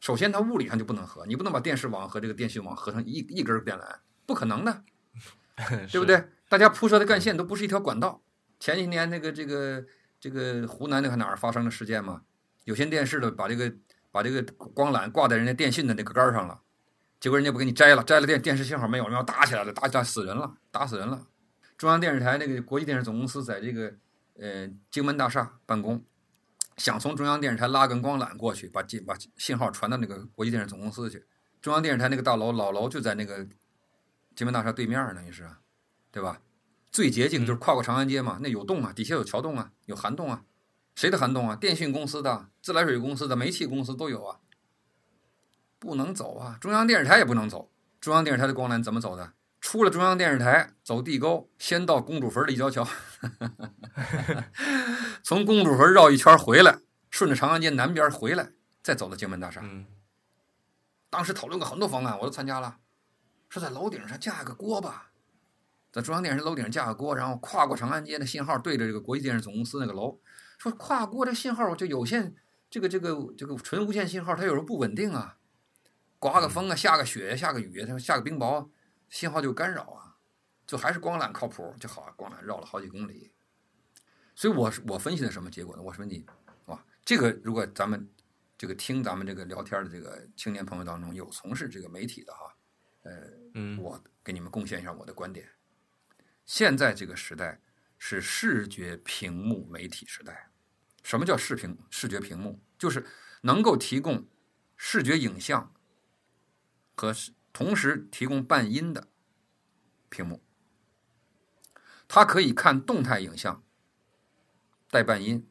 [0.00, 4.84] 首先，它物理上就不能合，你不能把电视网和这个电信网合成一一根电缆，不可能的。
[5.90, 6.04] 对不？
[6.06, 6.28] 对？
[6.48, 8.22] 大家铺设的干线都不是一条管道。
[8.58, 9.84] 前几年那个这个
[10.18, 12.22] 这个湖南那个哪儿发生的事件嘛，
[12.64, 13.72] 有线电视的把这个
[14.10, 14.42] 把这个
[14.74, 16.60] 光缆挂在人家电信的那个杆上了，
[17.20, 21.26] 结果人家不给你摘了，摘了电电视信号没有，然后打起来了，打打死人了，打死人了。
[21.76, 23.94] 中央电视台那个国际电视总公司在这个
[24.38, 26.02] 呃荆门大厦办公，
[26.76, 31.24] 想从中央电视台拉根光缆过去，把信把信号传到那个国际电视总公司去。
[31.60, 33.46] 中央电视台那个大楼老楼就在那个
[34.34, 35.48] 金门大厦对面儿呢，也是，
[36.18, 36.40] 对吧？
[36.90, 40.42] 最捷径就是跨过长安街嘛，那有洞啊，底下有桥洞啊，有涵洞啊，
[40.96, 41.54] 谁的涵洞啊？
[41.54, 44.40] 电信公司的、自来水公司的、煤气公司都有啊。
[45.78, 46.58] 不能走啊！
[46.60, 47.70] 中央电视台也不能走。
[48.00, 49.34] 中央电视台的光缆怎么走的？
[49.60, 52.84] 出了中央电视台，走地沟，先到公主坟立交桥，
[55.22, 58.50] 从公主坟绕一圈回来，顺着长安街南边回来，
[58.82, 59.60] 再走到京门大厦。
[59.62, 59.86] 嗯
[61.10, 62.78] 当时讨论过很多方案，我都参加了。
[63.48, 65.07] 说在楼顶上架个锅吧，
[65.90, 70.20] 在中央电视楼顶上架个锅，然后跨过长安街的信号对着这个国际电视总公司那个楼。
[70.58, 72.34] 说跨过这信号就有线，
[72.68, 75.38] 这个这个这个纯无线信号它有时候不稳定啊，
[76.18, 78.68] 刮个风啊，下个雪下个雨，它下个冰雹，
[79.08, 80.16] 信号就干扰啊。
[80.66, 83.32] 就还是光缆靠谱就好，光缆绕了好几公里。
[84.34, 85.82] 所以我是我分析的什么结果呢？
[85.82, 86.26] 我说你，
[86.66, 88.06] 哇，这个如果咱们
[88.58, 92.54] 这个听咱们这个聊天的这个青年朋友当中有从事这个媒体的哈，
[93.04, 93.12] 呃，
[93.54, 95.48] 嗯我给你们贡献一下我的观点。
[96.48, 97.60] 现在这个时代
[97.98, 100.50] 是视觉屏幕媒体时代。
[101.02, 102.58] 什么叫视频视觉屏幕？
[102.78, 103.06] 就是
[103.42, 104.26] 能够提供
[104.74, 105.74] 视觉影像
[106.96, 107.14] 和
[107.52, 109.08] 同时提供半音的
[110.08, 110.42] 屏幕。
[112.08, 113.62] 它可以看动态影像，
[114.90, 115.46] 带半音，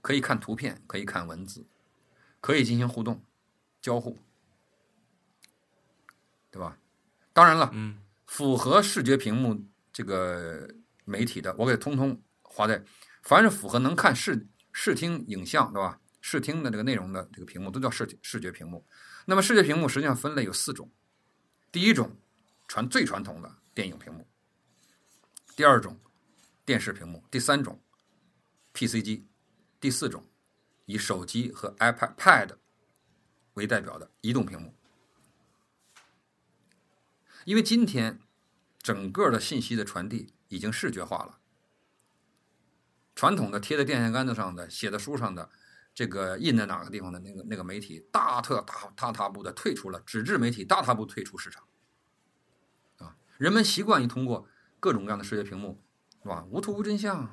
[0.00, 1.66] 可以看图片，可以看文字，
[2.40, 3.24] 可以进行互动、
[3.80, 4.16] 交互，
[6.48, 6.78] 对吧？
[7.32, 9.64] 当然了，嗯符合视觉屏幕
[9.98, 10.72] 这个
[11.04, 12.84] 媒体的，我给通通划在，
[13.24, 16.00] 凡是符合能看视视听影像，对吧？
[16.20, 18.86] 视听的这个内容的这个屏幕都叫视视觉屏幕。
[19.26, 20.88] 那么视觉屏幕实际上分类有四种，
[21.72, 22.16] 第一种
[22.68, 24.28] 传最传统的电影屏幕，
[25.56, 25.98] 第二种
[26.64, 27.82] 电视屏幕，第三种
[28.74, 29.26] PC 机，
[29.80, 30.24] 第四种
[30.86, 32.50] 以手机和 iPad、Pad
[33.54, 34.72] 为代表的移动屏幕。
[37.44, 38.20] 因为今天
[38.78, 41.38] 整个的信息的传递已经视觉化了，
[43.14, 45.50] 传统的贴在电线杆子上的、写在书上的、
[45.94, 51.64] 这个印在哪个地方的那个那个媒体，大特大大踏步的退出了，纸质媒体大踏步退出市场。
[52.98, 54.48] 啊，人们习惯于通过
[54.80, 55.82] 各种各样的视觉屏幕，
[56.22, 56.46] 是吧？
[56.48, 57.28] 无图无真相，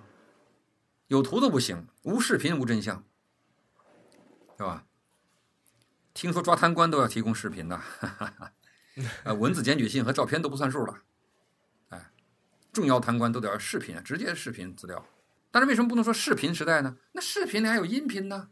[1.07, 3.03] 有图都不行，无视频无真相，
[4.57, 4.85] 是吧？
[6.13, 8.51] 听说抓贪官都要提供视频的，哈哈哈。
[9.25, 11.03] 呃，文字检举信和照片都不算数了，
[12.75, 15.07] 重要贪官都得要视频啊，直接视频资料。
[15.49, 16.97] 但是为什么不能说视频时代呢？
[17.13, 18.49] 那视频里还有音频呢，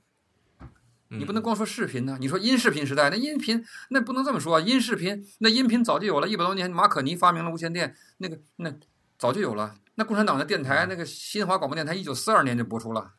[1.09, 2.17] 你不能光说视频呢。
[2.21, 8.73] 你说音视频时代，那音频那不能这么说啊，音视频那音频早就有了，一百多年马可尼发明了无线电，那个那
[9.17, 9.75] 早就有了。
[9.95, 13.15] 那共产党的电台，那个新华广播电台，一九四二年就播出了。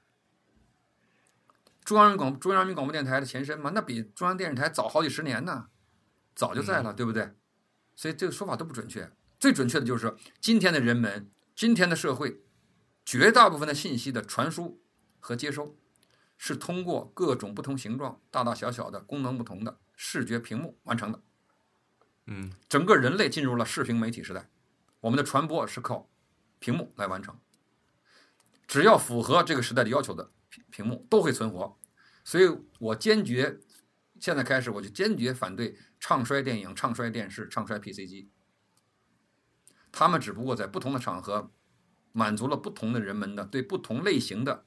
[1.85, 5.67] 中央人广中央人民广播电台的前身嘛，那比中央电视台早好几十年呢。
[6.35, 7.31] 早就在了，对不对？
[7.95, 9.09] 所以这个说法都不准确。
[9.45, 12.41] 最准确的就是说，今天的人们，今天的社会，
[13.05, 14.83] 绝大部分的信息的传输
[15.21, 15.77] 和接收，
[16.39, 21.21] 是通过各种不同形状、大大小小的、功能不同的视觉屏幕完成的。
[22.25, 24.49] 嗯，整个人类进入了视频媒体时代，
[25.01, 26.09] 我们的传播是靠
[26.59, 27.39] 屏幕来完成。
[28.67, 31.79] 只要符合这个时代的要求的屏屏幕都会存活。
[32.25, 33.61] 所以我坚决。
[34.19, 38.31] 现在开始，我就坚决反对唱衰电影、唱衰电视、唱衰 PC 机。
[39.97, 41.53] 他们只不过在不同的场合，
[42.11, 44.67] 满足了不同的人们的对不同类型的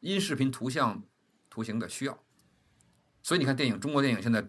[0.00, 1.04] 音视频图像
[1.48, 2.24] 图形的需要。
[3.22, 4.44] 所以你看，电影中国电影现在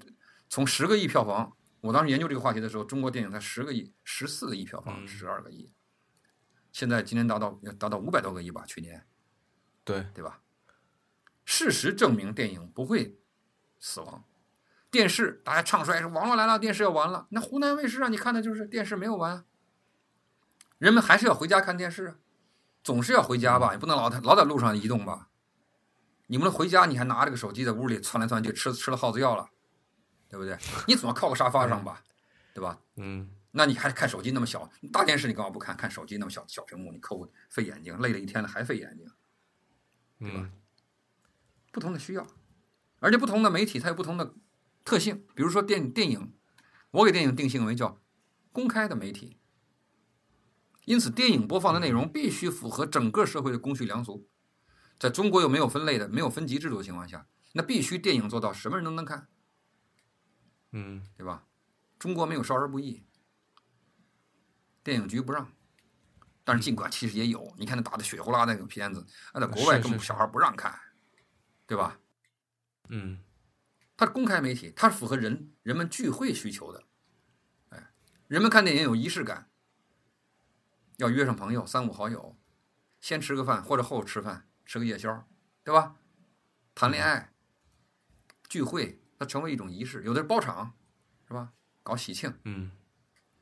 [0.49, 5.71] 从十个亿票房，我当时研究这个话题的时候，中国电影才十个亿、十四个亿票房，十二个亿。
[6.71, 9.06] 现在今年达到达到五百多个亿吧，去年，
[9.84, 10.41] 对对吧？
[11.45, 13.19] 事实证明，电影不会。
[13.86, 14.23] 死亡，
[14.89, 17.27] 电视大家唱衰说网络来了，电视要完了。
[17.32, 19.45] 那湖南卫视让你看的就是电视没有完，
[20.84, 22.19] 人们还是要回家看电视，
[22.84, 25.30] 总是要回家吧，也不能老老在路上移动吧？
[26.28, 29.50] 你不能回家你还拿着个手机在屋里窜来窜去，吃吃了耗子药了，
[30.28, 30.58] 对不对？
[30.86, 32.04] 你总要靠个沙发上吧，
[32.54, 32.77] 对吧？
[32.98, 35.73] 嗯，那你还看手机那么小，大电视你干嘛不看？
[35.77, 39.10] 看手机那么小小屏幕，你抠费眼睛，累了一天了还费眼睛，
[40.19, 40.50] 对吧？
[41.71, 42.27] 不同的需要。
[43.00, 44.34] 而且不同的媒体它有不同的
[44.84, 46.34] 特性，比如说电电影，
[46.92, 48.02] 我给电影定性为叫
[48.52, 49.38] 公开的媒体，
[50.86, 54.27] 因此电影播放的内容必须符合整个社会的公序良俗。
[55.00, 59.27] 在中国又没有分类的、没有分级制度的情况下，那必须电影做到什么人都能看，
[60.71, 61.46] 嗯，对吧？
[62.00, 63.04] 中国没有少儿不宜，
[64.84, 65.52] 电影局不让，
[66.44, 70.77] 但是尽管其实也有，你看那打的血呼啦那个片子，那在国外根本小孩不让看，
[71.65, 72.00] 对吧？
[72.90, 73.19] 嗯，
[73.96, 76.84] 它是公开媒体，它是符合人人们聚会需求的。
[77.69, 77.92] 哎，
[78.27, 79.50] 人们看电影有仪式感，
[81.04, 82.37] 要约上朋友三五好友，
[83.01, 85.27] 先吃个饭或者后吃饭吃个夜宵，
[85.62, 85.97] 对吧？
[86.73, 87.33] 谈恋爱、
[88.47, 90.01] 聚会，它成为一种仪式。
[90.04, 90.73] 有的是包场，
[91.27, 91.51] 是吧？
[91.83, 92.71] 搞喜庆，嗯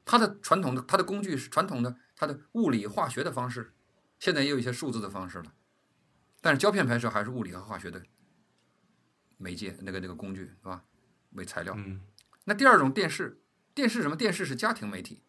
[0.03, 3.75] 它的传统的它的工具是传统的它的物理化学的方式，
[4.17, 5.53] 现在也有一些数字的方式了，
[6.41, 8.03] 但是胶片拍摄还是物理和化学的
[9.37, 10.83] 媒介，那个那个工具是吧？
[11.33, 11.75] 为材料。
[11.77, 12.01] 嗯
[12.45, 13.39] 那第二种电视，
[13.75, 14.15] 电视什么？
[14.15, 15.21] 电视是家庭媒体，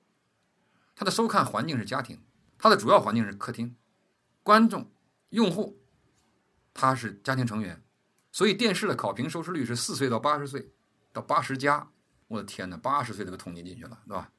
[0.95, 2.23] 它的收看环境是家庭，
[2.59, 3.77] 它的主要环境是客厅，
[4.43, 4.91] 观众、
[5.31, 5.81] 用户，
[6.75, 7.83] 他是家庭成员，
[8.31, 10.73] 所以电视的考评收视率是四岁到八十岁，
[11.13, 11.89] 到八十加。
[12.29, 14.31] 我的天哪，八十岁都给统计进去了，对吧？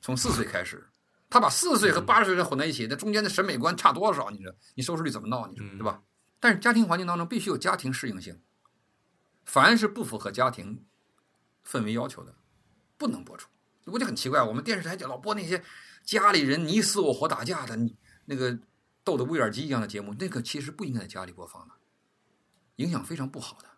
[0.00, 0.88] 从四岁开始，
[1.28, 4.30] 他把四岁和八十岁人混在一起，那中间的审美观差多少？
[4.30, 5.46] 你说你收视率怎么闹？
[5.48, 6.02] 你说对吧？
[6.38, 8.40] 但是家庭环境当中必须有家庭适应性，
[9.44, 10.84] 凡是不符合家庭
[11.66, 12.34] 氛围要求的，
[12.96, 13.48] 不能播出。
[13.86, 15.60] 我就很奇怪，我们电视台就老播那些
[16.04, 18.58] 家里人你死我活打架的，你那个
[19.04, 21.74] 斗得威尔基一样的节目，那个其实不应该在家里播放的，
[22.76, 23.68] 影响非常不好的，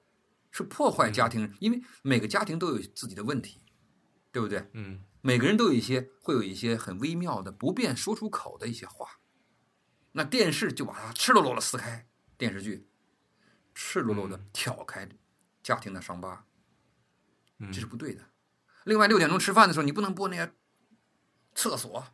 [0.50, 3.60] 是破坏家庭，因为每个家庭都有自己的问题，
[4.30, 4.68] 对不对？
[4.72, 9.20] 嗯每个人都有一些会有一些很微妙的不便说出口的一些话，
[10.12, 12.88] 那电视就把它赤裸裸的撕开，电视剧
[13.72, 15.08] 赤裸裸的挑开
[15.62, 16.44] 家庭的伤疤，
[17.58, 18.30] 嗯这是不对的。
[18.82, 20.52] 另外，六点钟吃饭的时候，你不能播那些
[21.54, 22.04] 厕所，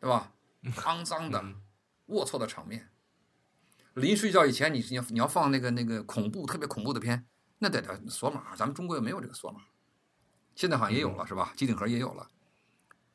[0.00, 0.32] 对吧？
[0.76, 1.62] 肮脏的、嗯
[2.08, 2.88] 龌龊的场面。
[3.92, 7.26] 临睡觉以前，你你要你要放那个那个恐怖特别恐怖的片，
[7.58, 8.56] 那得得锁码。
[8.56, 9.60] 咱们中国又没有这个锁码，
[10.54, 11.52] 现在好像也有了，是吧？
[11.54, 12.26] 机顶盒也有了。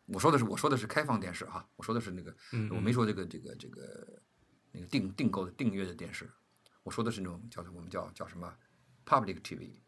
[0.05, 4.21] 我说的是我说的是开放电视哈，我说的是那个，嗯我没说这个这个这个
[4.71, 6.30] 那个订订购的订阅的电视，
[6.84, 8.53] 我说的是那种叫我们叫叫什么
[9.05, 9.80] public TV。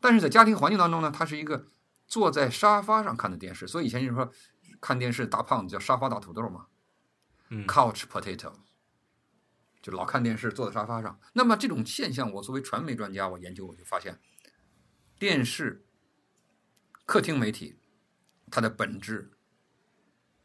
[0.00, 1.66] 但是在家庭环境当中呢，它是一个
[2.06, 4.32] 坐在沙发上看的电视，所以以前就是说
[4.80, 6.66] 看电视大胖子叫沙发大土豆嘛，
[7.48, 8.52] 嗯 couch potato，
[9.82, 11.18] 就老看电视坐在沙发上。
[11.32, 14.20] 那么这种现象，我作为传媒专家，我研究我就发现，
[15.18, 15.86] 电视、
[17.04, 17.78] 客厅媒体，
[18.50, 19.32] 它的本质，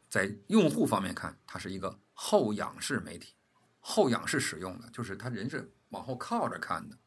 [0.08, 3.34] 在用户方面看，它是一个后仰式媒体，
[3.80, 6.98] 后仰式使用的，就是他人是往后靠着看的。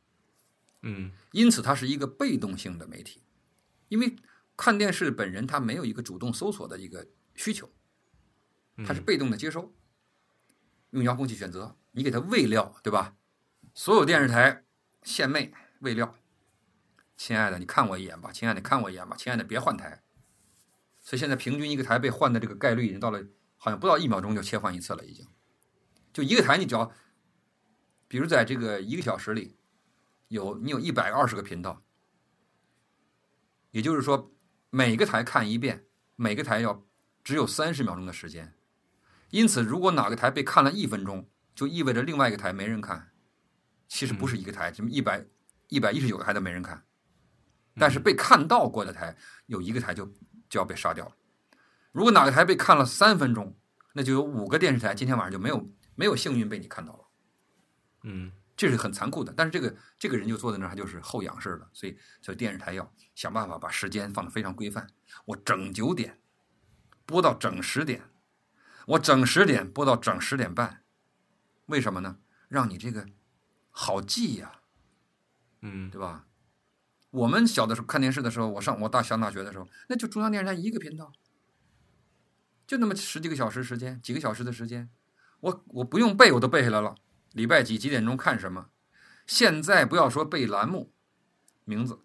[0.87, 3.23] 嗯因此它是一个被动性的媒体，
[3.87, 4.15] 因为
[4.57, 7.71] 看电视本人他没有一个主动搜索的一个需求，
[8.85, 9.73] 他是被动的接收，
[10.91, 13.17] 用遥控器选择，你给他喂料，对吧？
[13.73, 14.63] 所有电视台
[15.03, 16.15] 献媚喂料，
[17.17, 20.01] 亲爱的，你看我一眼吧，亲爱的，看我一眼吧，亲爱的，别换台。
[21.01, 23.23] 所以现在平均一个台被换的这个概率已经到了，
[23.57, 25.27] 好像不到一秒钟就切换一次了，已经。
[26.13, 26.91] 就一个台，你只要，
[28.07, 29.57] 比如在这个一个小时里，
[30.29, 31.83] 有你有一百二十个频道，
[33.71, 34.31] 也就是说，
[34.75, 35.85] 每个台看一遍，
[36.17, 36.85] 每个台要
[37.23, 38.53] 只有三十秒钟的时间。
[39.29, 43.09] 因此，如果哪个台被看了一分钟，就意味着另外一个台没人看。
[43.87, 45.25] 其实不是一个台，这么一百
[45.69, 46.83] 一百一十九个台都没人看，
[47.75, 49.15] 但是被看到过的台
[49.45, 50.05] 有一个台就
[50.49, 51.15] 就要被杀掉了。
[51.93, 53.57] 如果哪个台被看了三分钟，
[53.93, 56.99] 那就有五个电视台今天晚上就没有没有幸运被你看到了。
[58.03, 59.33] 嗯这是很残酷的。
[59.35, 64.87] 但是这个这个人就坐在那儿，他就是后仰式的，所以所以电视台要想办法把时间放得非常规范。
[65.25, 66.19] 我整九点
[67.05, 68.09] 播到整十点，
[68.87, 70.83] 我整十点播到整十点半，
[71.67, 72.17] 为什么呢？
[72.47, 73.07] 让你这个
[73.71, 74.59] 好记呀、
[75.61, 76.27] 嗯对吧？
[77.11, 81.11] 我们小的时候看电视的时候，我上我大上大学的时候，那就中央电视台一个频道，
[82.67, 84.89] 就那么十几个小时时间，几个小时的时间，
[85.39, 86.95] 我我不用背，我都背下来了。
[87.35, 88.69] 礼拜几几点钟看什么？
[89.27, 90.93] 现在不要说背栏目
[91.65, 91.99] 名字，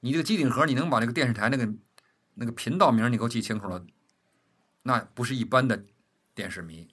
[0.00, 1.74] 你这个机顶盒，你能把那个电视台那个
[2.34, 3.84] 那个频道名你给我记清楚了，
[4.82, 5.84] 那不是一般的
[6.34, 6.88] 电视迷，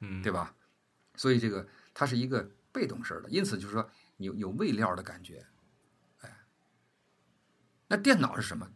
[0.00, 0.54] 嗯，对吧？
[1.14, 5.46] 所以这个它是一个被动式的，因此就是说有有喂料的感觉。
[6.20, 6.44] 哎，
[7.86, 8.70] 那电脑是什么？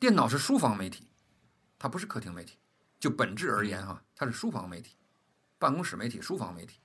[0.00, 1.08] 电脑是书房媒体，
[1.78, 2.58] 它不是客厅媒体。
[2.98, 4.96] 就本质而言哈，它是书房媒体、
[5.64, 6.78] 办公室媒体、书房媒体。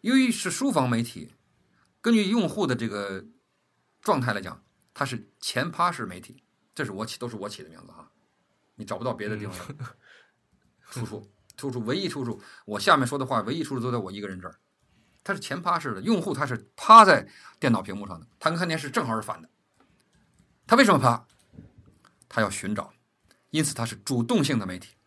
[0.00, 1.36] 由于是书房媒体，
[2.00, 3.24] 根据用户的这个
[4.00, 4.60] 状态来讲，
[4.92, 6.42] 它是前趴式媒体，
[6.74, 8.10] 这是我起都是我起的名字哈，
[8.74, 9.54] 你找不到别的地方
[10.90, 11.30] 出处。
[11.56, 14.58] 出处唯一出处，我下面说的话唯一出处都在我一个人这儿。
[15.22, 17.28] 它是前趴式的，用户他是趴在
[17.60, 19.48] 电脑屏幕上的，他跟看电视正好是反的。
[20.66, 21.24] 他为什么趴？
[22.28, 22.92] 他要寻找，
[23.50, 24.97] 因此他是主动性的媒体。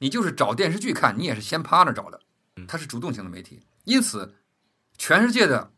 [0.00, 2.18] 你就是找电视剧看，你也是先趴着找的，
[2.66, 3.66] 它是主动型的媒体。
[3.84, 4.34] 因此，
[4.96, 5.72] 全世界的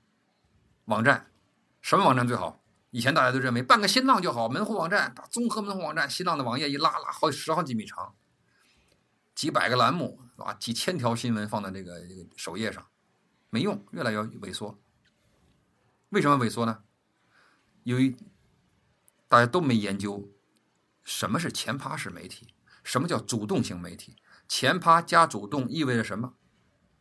[0.85, 1.33] 网站，
[1.81, 2.63] 什么网站最好？
[2.91, 8.15] 以前大家都认为办个新浪就好，门户网站，综合门户网站，新浪的网页一拉拉好十好几米长。
[9.35, 12.87] 几百个栏目啊，几千条新闻放在这个这个首页上，
[13.51, 14.79] 没用，越来越萎缩。
[16.11, 16.85] 为什么萎缩呢？
[17.83, 18.15] 由于
[19.27, 20.31] 大家都没研究
[21.03, 24.17] 什么是前趴式媒体，什么叫主动型媒体？
[24.49, 26.35] 前趴加主动意味着什么？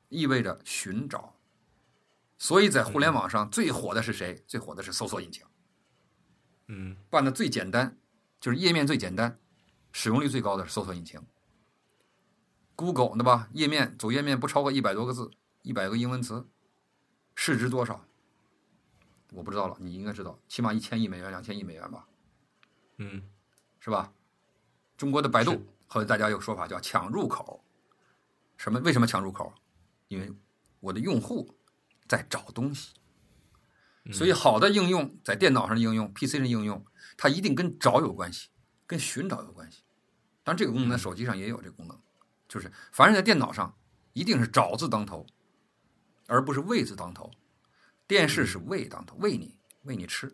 [0.09, 1.35] 意味着寻找。
[2.37, 4.43] 所以在互联网上最火的是谁？
[4.47, 5.45] 最火的是搜索引擎。
[6.67, 7.97] 嗯办的最简单，
[8.39, 9.39] 就是页面最简单，
[9.91, 11.21] 使用率最高的是搜索引擎。
[12.75, 13.49] Google 对吧？
[13.53, 15.29] 页面主页面不超过一百多个字，
[15.61, 16.47] 一百个英文词，
[17.35, 18.05] 市值多少？
[19.33, 22.07] 我不知道了，你应该知道，起码一千亿美元、两千亿美元吧，
[22.97, 23.21] 嗯
[23.79, 24.13] 是吧？
[25.01, 27.65] 中国的百度是，后来大家有说法叫抢入口。
[28.55, 28.79] 什么？
[28.81, 29.51] 为什么抢入口？
[30.09, 30.31] 因为
[30.79, 31.57] 我的用户
[32.07, 32.93] 在找东西，
[34.11, 36.85] 所以好的应用在电脑上的应用、PC 上的应用，
[37.17, 38.49] 它一定跟找有关系，
[38.85, 39.81] 跟寻找有关系。
[40.43, 41.99] 当然，这个功能在手机上也有这个功能，
[42.47, 43.75] 就是凡是在电脑上，
[44.13, 45.25] 一定是找字当头，
[46.27, 47.31] 而不是喂字当头。
[48.05, 50.31] 电视是喂当头，喂你，喂你吃。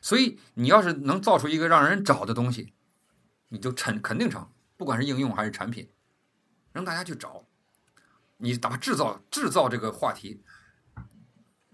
[0.00, 2.74] 所以你要是能造出一个让人找的东西，
[3.52, 5.92] 你就成肯定成，不管是应用还是产品，
[6.72, 7.46] 让大家去找。
[8.38, 10.42] 你哪怕制造制造这个话题，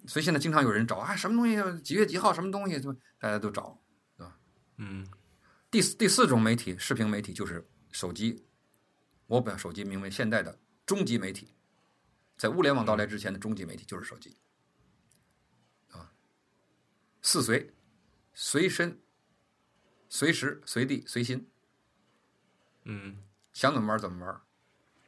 [0.08, 3.80] 所以现在经常有人找啊，什么东西几月几号什么东西，就大家都找。
[4.78, 5.06] 嗯
[5.70, 8.44] 第四第四种媒体，视频媒体就是手机，
[9.26, 11.54] 我把手机名为现代的终极媒体，
[12.36, 14.36] 在物联网到来之前的终极媒体就是手机，
[15.90, 16.12] 啊，
[17.22, 17.72] 四随，
[18.34, 19.00] 随身，
[20.08, 21.48] 随时随地随心，
[22.90, 23.18] 嗯
[23.52, 24.40] 想怎么玩怎么玩，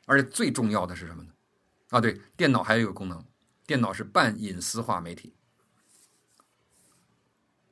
[0.06, 1.32] 而且最重要的是什么呢？
[1.88, 3.24] 啊，对，电脑还有一个功能，
[3.66, 5.34] 电脑是半隐私化媒体。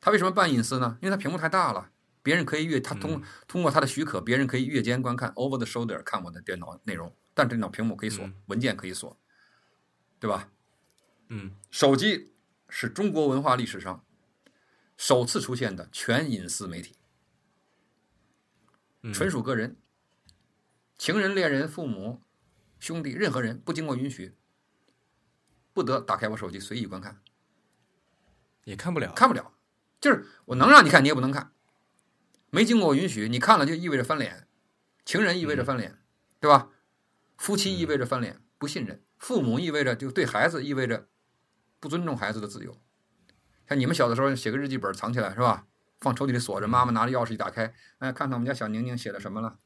[0.00, 0.98] 它为什么半隐私呢？
[1.02, 1.90] 因为它屏幕太大了，
[2.22, 9.20] 别人可以阅，它通、通过它的许可，别人可以阅肩观看，over the shoulder 看我的电脑内容，但电脑屏幕可以锁，嗯文件可以锁，
[10.18, 10.50] 对吧？
[11.28, 12.32] 嗯手机
[12.68, 14.04] 是中国文化历史上
[14.96, 16.96] 首次出现的全隐私媒体，
[19.02, 19.76] 嗯纯属个人，
[20.98, 22.20] 情人、恋人、父母、
[22.80, 24.36] 兄弟，任何人不经过允许，
[25.72, 27.22] 不得打开我手机随意观看，
[28.64, 29.12] 也看不了。
[29.12, 29.54] 看不了。
[30.00, 31.52] 就是我能让你看，你也不能看，
[32.50, 34.48] 没经过我允许，你看了就意味着翻脸，
[35.04, 36.02] 情人意味着翻脸，
[36.40, 36.70] 对吧？
[37.36, 41.08] 夫妻意味着翻脸，不信任；父母意味着就对孩子意味着
[41.78, 42.76] 不尊重孩子的自由。
[43.68, 45.68] 像你们小的时候写个日记本藏起来是吧？
[46.00, 49.58] 放抽屉里锁着，妈妈拿着钥匙一打开，哎，看看我们家小宁宁写的什么了。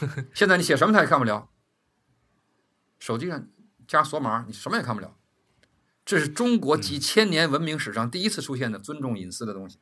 [0.34, 1.50] 现在你写什么他也看不了，
[2.98, 3.48] 手机上
[3.86, 5.18] 加锁码，你什么也看不了。
[6.04, 9.78] 这是中国几千年文明史上第一次出现的尊重隐私的东西，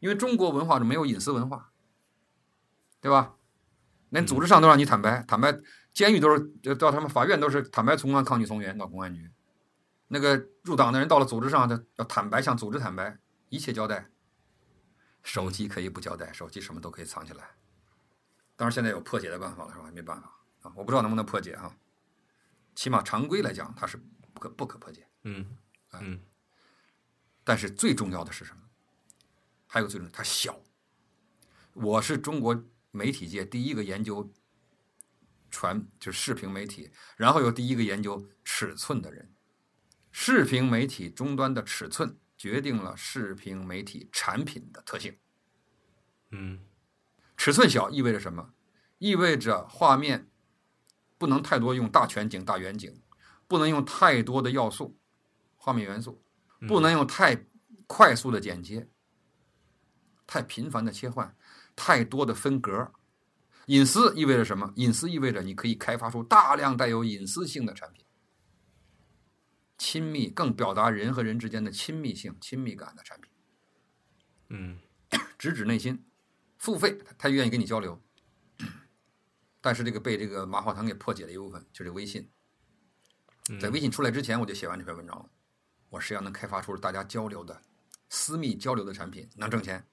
[0.00, 1.72] 因为中国文化中没有隐私文化，
[3.00, 3.36] 对吧？
[4.10, 5.58] 连组织上都让你坦白，坦白，
[5.92, 9.30] 监狱都是到他们法院都是坦白从宽，抗拒从严，到公安局。
[10.08, 14.10] 那个入党的人到了组织上，他要坦白，向组织坦白，一切交代。
[15.22, 17.56] 手机可以不交代，手机什么都可以藏起来。
[18.56, 19.90] 当然，现在有破解的办法了，是吧？
[19.92, 20.28] 没办法
[20.62, 21.76] 啊，我不知道能不能破解哈。
[22.74, 23.96] 起码常规来讲，它是
[24.32, 25.08] 不可不可破解。
[25.22, 25.56] 嗯
[25.92, 26.20] 嗯
[27.42, 28.62] 但是最重要的是什么？
[29.66, 30.60] 还有最重要，它小。
[31.72, 34.32] 我是中国媒体界第一个研究
[35.50, 39.34] 传就是视频媒体，然后又第一个研究尺寸的人。
[40.12, 45.18] 视频媒体终端的尺寸决定了视频媒体产品的特性。
[46.30, 46.60] 嗯
[47.44, 48.54] 尺寸小意味着什么？
[48.96, 50.30] 意味着画面
[51.18, 53.02] 不能太多用大全景、大远景，
[53.46, 54.98] 不能用太多的要素、
[55.54, 56.24] 画面元素，
[56.66, 57.44] 不能用太
[57.86, 58.88] 快速的剪接、
[60.26, 61.36] 太频繁的切换、
[61.76, 62.90] 太多的分格。
[63.66, 64.72] 隐私意味着什么？
[64.76, 68.06] 隐私意味着你可以开发出大量带有隐私性的产品，
[69.76, 73.30] 亲密更表达人和人之间的亲密性、亲密感的产品。
[74.48, 74.78] 嗯
[75.36, 76.06] 直指内心，
[76.64, 78.02] 付费他他愿意跟你交流，
[79.60, 82.30] 但是这个被这个马化腾给破解了一部分，就是微信。
[83.50, 85.28] 嗯在微信出来之前，我就写完这篇文章了。
[85.90, 87.60] 我实际上能开发出大家交流的、
[88.08, 89.86] 私密交流的产品，能挣钱。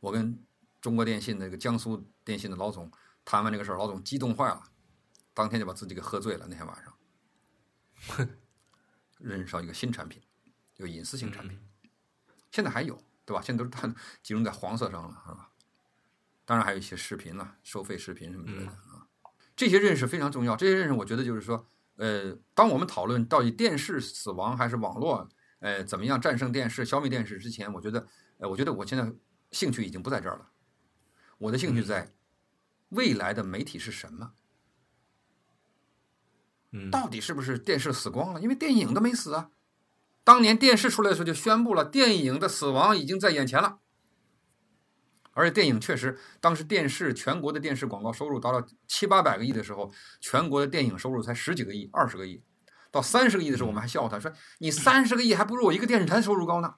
[0.00, 0.44] 我跟
[0.80, 2.90] 中国电信那个江苏电信的老总
[3.24, 4.60] 谈完这个事儿，老总激动坏了，
[5.32, 6.48] 当天就把自己给喝醉了。
[6.50, 8.26] 那天晚上，
[9.20, 10.20] 认识到一个新产品，
[10.78, 11.56] 有隐私性产品，
[12.50, 13.40] 现在还有，对吧？
[13.40, 13.86] 现在都是它
[14.24, 15.51] 集中在黄色上了，是吧？
[16.44, 19.06] 当然还有一些视频了，收费视频什么之类的啊。
[19.54, 20.56] 这些认识非常重要。
[20.56, 21.66] 这些认识，我觉得就是说，
[21.96, 25.28] 呃，当我们讨论到底电视死亡还是网络，
[25.60, 28.06] 呃，怎么样战胜电视、消灭电视之前，我觉得，
[28.38, 29.12] 呃，我觉得我现在
[29.50, 30.48] 兴趣已经不在这儿了。
[31.38, 32.12] 我的兴趣在
[32.88, 34.32] 未来的媒体是什么？
[36.74, 38.40] 嗯到底是不是电视死光了？
[38.40, 39.50] 因为电影都没死啊。
[40.24, 43.80] 当年电视出来的时候就宣布了，电影的死亡已经在眼前了。
[45.32, 52.42] 而且电影确实，当时电视全国的电视广告收入达到七八百个亿的时候，全国的电影收入才十几个亿、二十个亿。
[52.90, 54.30] 到三十个亿的时候，我们还笑他说
[54.60, 56.74] ：“你三十个亿还不如我一个电视台收入高呢。”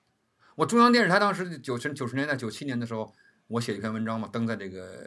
[0.54, 3.12] 我中央电视台当时九十九十年代、九七年的时候，
[3.48, 5.04] 我写一篇文章嘛，登在这个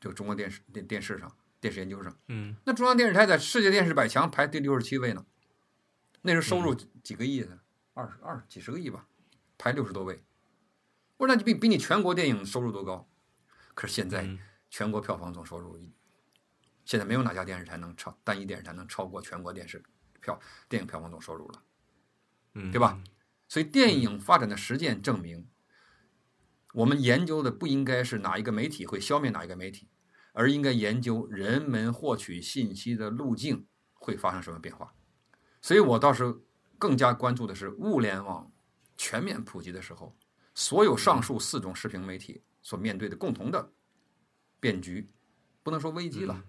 [0.00, 2.18] 这个中国电视电电视上、电视研究上。
[2.26, 5.24] 嗯那中央电视台在世界电视百强排第六十七位呢，
[6.22, 7.60] 那时候收入几个亿呢？
[7.94, 9.06] 二十二几十个亿吧，
[9.56, 10.20] 排六十多位。
[11.20, 13.06] 我说那就比比你全国电影收入都高。
[13.74, 14.38] 可是现在嗯
[14.70, 15.78] 全国票房总收入，
[16.86, 19.82] 现在没有哪家电视台能超单一电视台能超过全国电视
[20.22, 21.62] 票电影票房总收入了。
[22.54, 23.02] 嗯，对吧？
[23.48, 25.46] 所以电影发展的实践证明，
[26.72, 29.90] 我们研究的不应该是哪一个媒体会消灭哪一个媒体，
[30.32, 34.94] 而应该研究人们获取信息的路径会发生什么变化。
[35.60, 36.40] 所以我倒是
[36.78, 38.50] 更加关注的是物联网
[38.96, 40.16] 全面普及的时候，
[40.54, 43.72] 所有上述四种视频媒体所面对的共同的
[44.58, 45.10] 变局，
[45.62, 46.44] 不能说危机了，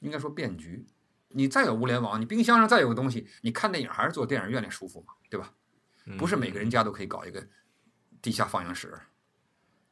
[0.00, 0.86] 应该说变局。
[1.32, 5.54] 你再有物联网，你冰箱上再有个东西，你看电影还是坐电影院里舒服嘛，对吧？
[6.18, 7.46] 不是每个人家都可以搞一个
[8.20, 8.92] 地下放映室，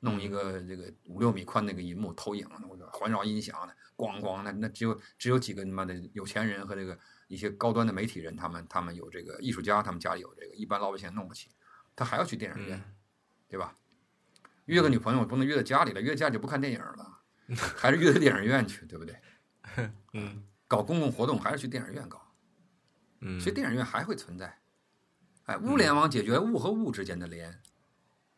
[0.00, 2.44] 弄一个这个五六米宽那个银幕投影，
[2.92, 6.98] 环绕音响的，咣咣的，那只有只有几个他妈的有钱人和这个
[7.28, 11.50] 一些高端的媒体人，他们他们有这个艺术家，他们家里有这个，一般老百姓弄不起，
[11.94, 12.82] 他还要去电影院，
[13.48, 13.76] 对吧？
[14.66, 17.20] 约个女朋友不能约在家里了，约家里就不看电影了，
[17.76, 19.18] 还是约到电影院去，对不对？
[20.12, 22.34] 嗯搞公共活动还是去电影院搞，
[23.20, 24.58] 嗯，所以电影院还会存在。
[25.44, 27.62] 哎，物联网解决物和物之间的连，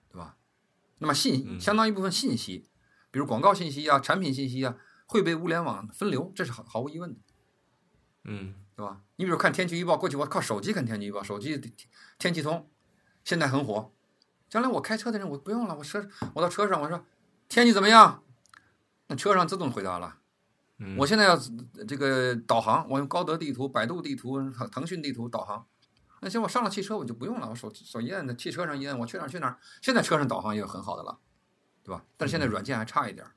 [0.08, 0.36] 对吧？
[0.98, 2.68] 那么信嗯相当一部分信息，
[3.10, 7.20] 比如广告信息啊、产品信息啊，会被物联网分流，这是毫毫无疑问的，
[8.24, 9.02] 嗯对吧？
[9.16, 11.58] 你比如看天气预报，过去我靠手机看天气预报，手机
[12.16, 12.70] 天气通，
[13.24, 13.92] 现在很火。
[14.50, 17.06] 将来我开车的人我不用了，我车我到车上我说
[17.48, 18.22] 天气怎么样，
[19.06, 20.18] 那车上自动回答了。
[20.78, 21.38] 嗯，我现在要
[21.86, 25.64] 这个导航，我用高德地图、百度地图、腾腾讯地图导航。
[26.20, 29.56] 那行，我上了汽车我就不用了，我手手一按，在汽车上一按，我去哪儿去哪儿。
[29.80, 31.18] 现在车上导航也有很好的了，
[31.84, 32.04] 对吧？
[32.16, 33.32] 但是现在软件还差一点儿，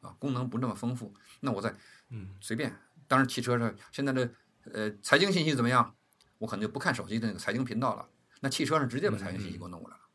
[0.00, 1.14] 啊，功能不那么丰富。
[1.40, 1.74] 那我在
[2.10, 2.74] 嗯随便，
[3.06, 4.30] 当然汽车上现在的
[4.72, 5.94] 呃财经信息怎么样，
[6.38, 8.08] 我可能就不看手机的那个财经频道了。
[8.40, 10.02] 那汽车上直接把财经信息给我弄过来了。
[10.02, 10.07] 嗯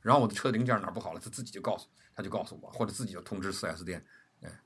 [0.00, 4.04] 然后我的车零件哪不好了，他自己就告诉，他就告诉我，或者自己就通知 4S 店，
[4.40, 4.60] 哎，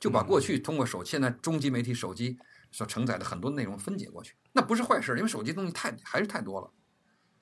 [0.00, 2.38] 就把过去通过手，现在中级媒体手机
[2.72, 6.72] 所承载的很多内容分解过去，那不是坏事，因为手机东西太还是太多了，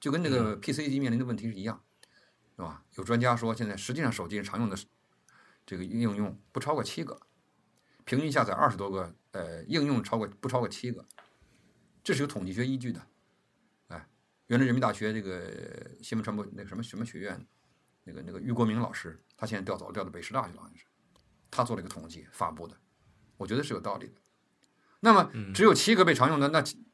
[0.00, 1.84] 就跟那个 PC 机面临的问题是一样，
[2.56, 2.84] 是吧？
[2.96, 4.76] 有专家说，现在实际上手机常用的
[5.64, 7.20] 这个应用不超过七个，
[8.04, 11.06] 平均下载二十多个，呃，应用超过不超过七个，
[12.02, 13.06] 这是有统计学依据的。
[14.52, 17.46] 原来人民大学这个新闻传播那个什么什么学院，
[18.04, 20.84] 那个那个俞国明老师，他现在调走了，调到北师大去了，好像是，
[21.50, 22.76] 他做了一个统计发布的，
[23.38, 24.20] 我觉得是有道理的。
[25.00, 26.84] 那么只有七个被常用的，那其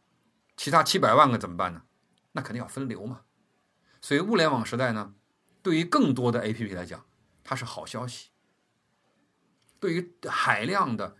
[0.56, 1.82] 其他七百万个怎么办呢？
[2.30, 3.22] 那肯定要分流嘛。
[4.00, 5.16] 所以物联网时代呢，
[5.60, 7.04] 对于更多的 APP 来讲，
[7.42, 8.28] 它是好消息。
[9.80, 11.16] 对于海量的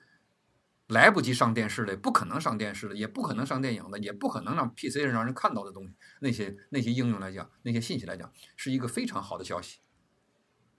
[0.89, 9.79] 来不及上电视的、不可能上电视的、也不可能上电影的、也不可能让 PC 上让人看到的东西，那些那些应用来讲，那些信息来讲，是一个非常好的消息。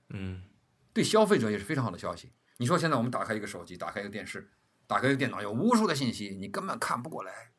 [0.09, 0.43] 嗯
[0.91, 2.31] 对消费者也是非常好的消息。
[2.57, 4.49] 你说现在我们打开一个手机，打开一个电视，
[4.87, 7.51] 打开一个电脑，有无数的信息，你根本看不过来。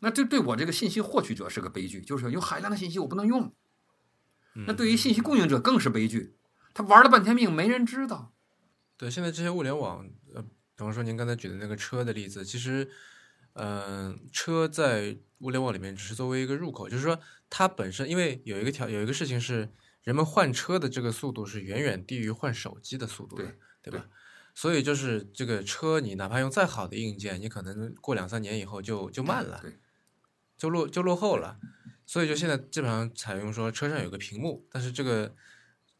[0.00, 3.54] 那这对我这个信息获取者是个悲剧，就是有海量的信息我不能用。
[4.54, 6.34] 那对于信息供应者更是悲剧，
[6.74, 8.32] 他玩了半天命，没人知道。
[8.96, 10.44] 对，现在这些物联网，呃，
[10.82, 12.90] 比方说您刚才举的那个车的例子，其实，
[13.52, 19.68] 嗯、车在物联网里面只是作为一个入口，就是说它本身，因为有一个条有一个事情是，
[20.02, 24.08] 人们换车的这个速度是远远低于换手机的速度的，对吧？
[24.56, 29.62] 所以就是这个车，你哪怕用再好的硬件，你可能过两三年以后就就慢了，
[30.58, 31.60] 就落就落后了。
[32.04, 35.32] 所以就现在基本上采用说车上有个屏幕，但是这个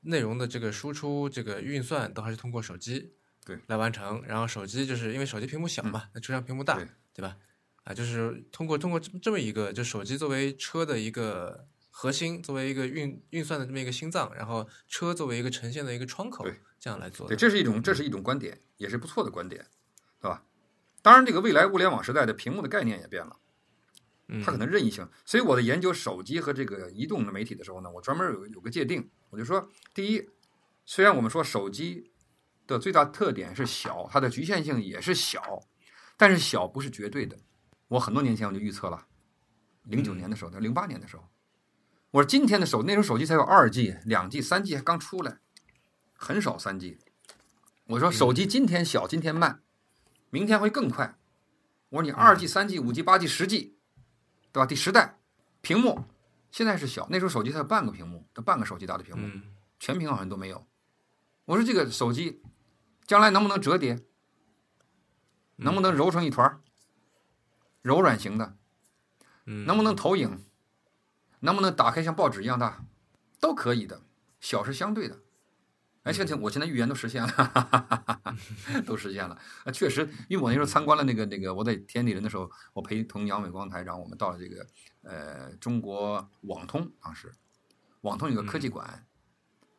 [0.01, 3.12] 内容的这个输出、这个运算都还是通过手机
[3.45, 4.22] 对来完成。
[4.26, 7.36] 然后手机就是因为手机屏幕小嘛，那车上屏幕大，对对吧？
[7.84, 19.66] 啊，就是通过通过这么这么一个，就手机作为车的一个核心，作为一个运运算的这么一个心脏，然后车作为一个呈现的一个窗口对，这样来做对，这是一种这是一种观点，也是不错的观点，
[20.20, 20.45] 对吧？
[21.03, 23.36] 当然，这个未来物联网时代的屏幕的概念也变了。
[24.28, 25.07] 嗯它可能任意性。
[25.26, 30.30] 所以我在研究手机和这个移动的媒体的时候呢，我专门有有个界定，我就说，第一，
[30.86, 32.11] 虽然我们说手机
[32.66, 35.62] 的最大特点是小，它的局限性也是小，
[36.16, 37.36] 但是小不是绝对的。
[37.88, 39.06] 我很多年前我就预测了，
[39.84, 41.24] 零九年的时候，到零八年的时候，
[42.10, 45.38] 我说今天的手那时候手机才有二 G、两 G、三 G 还刚出来，
[46.14, 46.98] 很少三 G。
[47.86, 49.62] 我说手机今天小，今天慢，
[50.30, 51.18] 明天会更快。
[51.90, 53.76] 我说你二 G、三 G、五 G、八 G、十 G，
[54.50, 54.64] 对吧？
[54.64, 55.18] 第十代
[55.60, 56.04] 屏幕
[56.50, 59.28] 现在是小，那时候手机才有半个屏幕，都半个手机大的屏幕，
[59.78, 60.66] 全屏好像都没有。
[61.53, 62.40] 我说这个手机
[63.07, 64.03] 将来能不能折叠？
[65.57, 66.61] 能不能揉成一团
[67.82, 68.57] 柔软型的？
[69.44, 70.42] 能不能投影？
[71.40, 72.86] 能不能打开像报纸一样大？
[73.38, 74.00] 都可以的，
[74.40, 75.20] 小是相对的。
[76.05, 78.24] 哎，现在我现在预言都实现了，
[78.86, 79.38] 都实现了。
[79.64, 84.66] 啊，确实，因为我那时候参观了那个那个，我在天地人的时候，我陪同杨伟光台长，我们到了这个
[85.03, 87.30] 呃中国网通，当时
[88.00, 89.07] 网通有个科技馆，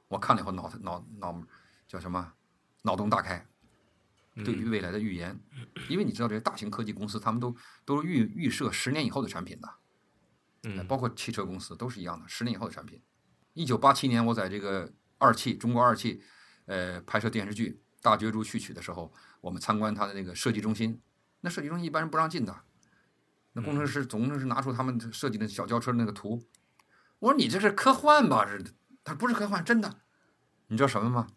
[0.07, 1.43] 我看了以后脑脑脑
[1.93, 2.33] 叫什么
[2.81, 3.47] 脑洞大开，
[4.43, 5.39] 对于未来的预言，
[5.87, 9.69] 因为你知道这些大型科技公司，他们都都是预预设十年以后的产品的，
[10.63, 13.01] 嗯，包括汽车公司都是一样的，十年以后的产品。
[13.53, 14.91] 一九八七年，我在这个。
[15.19, 16.21] 二汽中国二汽，
[16.65, 20.99] 呃，拍摄电视剧《大角逐序曲》的时候，我们参观他的那个设计中心。
[21.39, 22.53] 那设计中心一般人不让进的。
[23.53, 26.43] 那工程师、总工程师拿出他们设计的小轿车的那个图。
[27.19, 28.61] 我说：“你这是科幻吧？”是，
[29.01, 30.01] 他不是科幻，真的。
[30.67, 31.27] 你知道什么吗？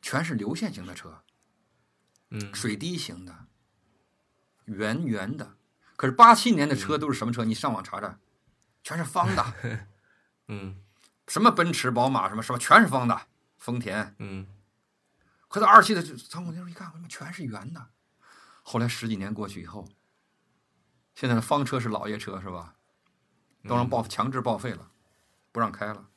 [0.00, 1.22] 全是流线型的车，
[2.30, 3.46] 嗯，水滴型的，
[4.64, 5.56] 圆圆的。
[5.96, 7.44] 可是八七年的车都是什么车？
[7.44, 8.18] 你上网查查，
[8.82, 9.54] 全是方的。
[10.48, 10.76] 嗯。
[11.26, 13.26] 什么奔驰、宝马，什么什么全是方的，
[13.58, 14.46] 丰田，嗯，
[15.48, 17.90] 可到二期的仓库那时候一看，怎么全是圆的？
[18.62, 19.86] 后来十几年过去以后，
[21.14, 22.76] 现在的方车是老爷车是吧？
[23.64, 24.90] 都让报强制报废了，
[25.52, 26.08] 不让开了。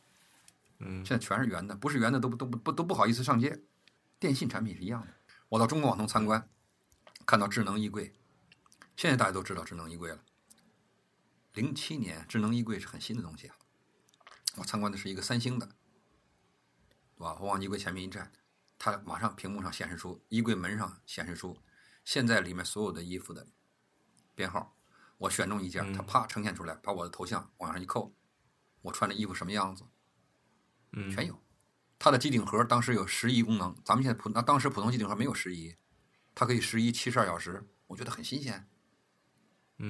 [0.79, 3.61] 嗯，现在全是圆的，不是圆的都都不不都不好意思上街。
[4.21, 5.07] 电信产品是一样的。
[5.49, 6.47] 我到中国网通参观，
[7.25, 8.13] 看到智能衣柜，
[8.95, 10.23] 现在大家都知道智能衣柜了。
[11.53, 13.55] 零七年智能衣柜是很新的东西啊。
[14.57, 15.65] 我参观的是一个三星的，
[17.15, 17.35] 对吧？
[17.39, 18.31] 我往衣柜前面一站，
[18.77, 21.57] 它马上屏幕上显示出衣柜门上显示出
[22.05, 23.47] 现在里面所有的衣服的
[24.35, 24.77] 编号。
[25.17, 28.13] 我选中一件，它啪呈现出来，把我的头像往上一扣，
[28.83, 29.83] 我穿的衣服什么样子，
[30.91, 31.41] 嗯，全有。
[32.03, 35.75] 它的机顶盒当时有十一功能，咱们现在普那当时普通机顶盒没有十一，
[36.33, 38.67] 它可以十一七十二小时，我觉得很新鲜。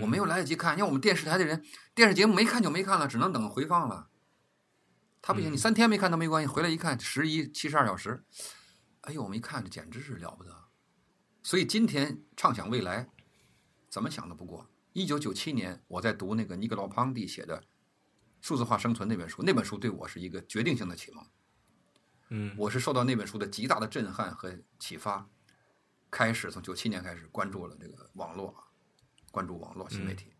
[0.02, 1.64] 我没有来得及看，因为我们电视台的人
[1.96, 4.10] 电视节目没看就没看了，只能等回放了。
[5.22, 8.26] 他不行，你三天没看都没关系，回来一看十一七十二小时，
[9.04, 10.66] 哎呦，我们一看这简直是了不得。
[11.42, 13.08] 所以今天畅想未来，
[13.90, 14.70] 怎么想都不过。
[14.92, 17.62] 一九九七年我在读那个尼格罗庞蒂写的
[18.42, 21.26] 《数字化生存》那本书，那本书对我是一个决定性的启蒙。
[22.32, 25.30] 嗯，我是受到那本书的极大的震撼和启发，
[26.10, 28.56] 开始从九七年开始关注了这个网络，
[29.32, 30.34] 关注网络新媒体，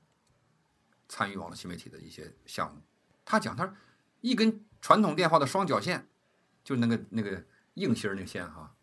[1.08, 2.82] 参与网络新媒体的一些项目。
[3.24, 3.76] 他讲，他说
[4.22, 4.66] 一根。
[4.84, 6.10] 传统电话的双绞线，
[6.64, 8.76] 就是那个那个硬芯儿那个线哈，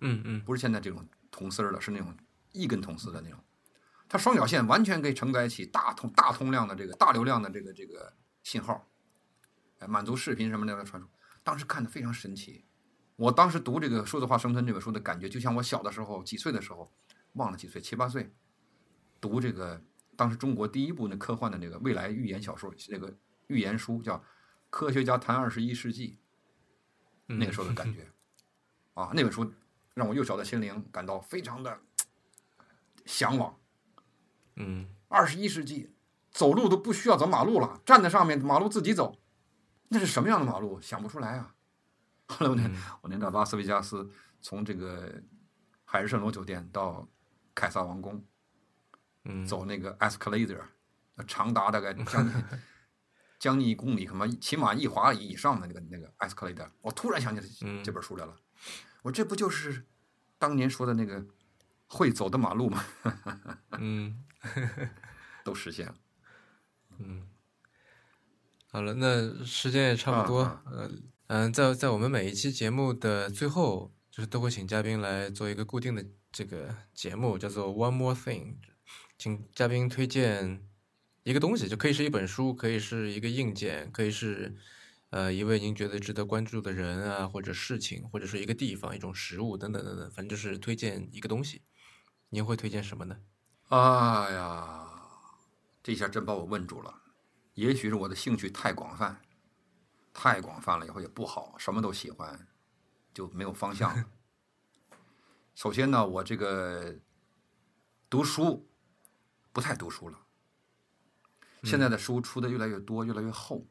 [0.00, 2.14] 嗯嗯，不是现在这种铜丝儿的，是那种
[2.52, 3.42] 一根铜丝的那种。
[4.06, 8.86] 它双绞线完全可以承载起大通大通量的这个大流量的这个这个信号，
[9.78, 11.08] 哎，满足视频什么的传输。
[11.42, 12.64] 当时看的非常神奇。
[13.16, 16.90] 我当时读这个《数字化生存》这本书的感觉，就像我小的时候几岁的时候，
[17.34, 18.32] 忘了几岁七八岁，
[19.20, 19.82] 读这个
[20.16, 23.14] 当时中国第一部那科幻的那个未来预言小说，那个
[23.46, 24.22] 预言书叫。
[24.72, 26.16] 科学家谈二十一世纪，
[27.26, 28.06] 那个时候的感觉，
[28.94, 29.52] 啊，那本书
[29.94, 31.80] 让我幼小的心灵感到非常的
[33.04, 33.58] 向往。
[34.54, 35.90] 嗯，二十一世纪
[36.30, 39.18] 走路都不需要走马路了，站在上面马路自己走，
[39.92, 40.80] 那是什么样的马路？
[40.80, 41.54] 想不出来啊！
[42.28, 42.70] 后来我那
[43.02, 44.10] 我那到拉斯维加斯，
[44.40, 45.22] 从这个
[45.84, 47.06] 海市蜃楼酒店到
[47.54, 48.24] 凯撒王宫，
[49.24, 50.62] 嗯，走那个 escalator，
[51.26, 52.44] 长达大概将近。
[53.40, 58.36] 将近一公里，可能起码一华里以上的那个那个 escalator，我突然想起来这本书来了。
[59.00, 59.86] 我这不就是
[60.38, 61.24] 当年说的那个
[61.86, 62.84] 会走的马路吗？
[63.80, 64.22] 嗯，
[65.42, 65.94] 都实现了。
[66.98, 67.26] 嗯，
[68.72, 70.42] 好了，那时间也差不多。
[70.66, 70.88] 呃，
[71.26, 78.58] 嗯，在在我们每一期节目的最后，就是都会请嘉宾来做一个固定的这个节目，叫做 One More Thing，
[79.18, 80.64] 请嘉宾推荐。
[81.22, 84.56] 一个东西就可以是一本书，可以是一个硬件，可以是，
[85.10, 91.60] 呃，一位您觉得值得关注的人啊，或者事情，或者是一个地方、一种食物等等等等，反正就是推荐一个东西。
[92.30, 93.18] 您会推荐什么呢？
[93.68, 94.86] 哎呀，
[95.82, 96.94] 这下真把我问住了。
[97.60, 99.20] 也许是我的兴趣太广泛，
[100.14, 102.48] 太广泛了以后也不好，什么都喜欢，
[103.12, 104.02] 就没有方向了。
[105.54, 106.98] 首先呢，我这个
[108.08, 108.66] 读书
[109.52, 110.18] 不太读书了。
[111.62, 113.66] 现在的书出的越来越多，越来越厚，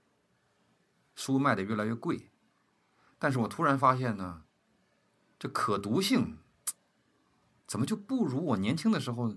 [1.16, 2.30] 书卖的越来越贵。
[3.18, 4.44] 但是我突然发现呢，
[5.40, 6.38] 这可读性
[7.66, 9.36] 怎么就不如我年轻的时候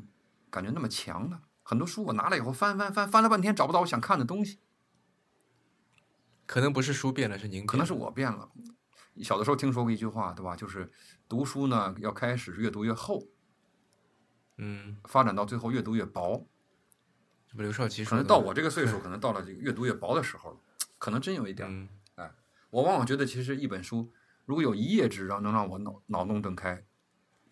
[0.50, 1.44] 感觉那么强呢？
[1.72, 4.58] 很多书我拿了以后翻翻翻翻了半天，找不到我想看的东西。
[6.44, 8.50] 可能不是书变了，是您，可能是我变了。
[9.22, 10.54] 小的时候听说过一句话，对吧？
[10.54, 10.92] 就是
[11.26, 13.26] 读书呢，要开始越读越厚，
[14.58, 16.46] 嗯，发展到最后越读越薄。
[17.48, 20.58] 这不刘少奇说可能到我这个岁数， 可能到了这个越读越薄的时候了，
[20.98, 21.66] 可能真有一点。
[21.70, 22.30] 嗯哎，
[22.68, 24.12] 我往往觉得，其实一本书
[24.44, 26.84] 如果有一页纸让能让我脑脑洞睁开，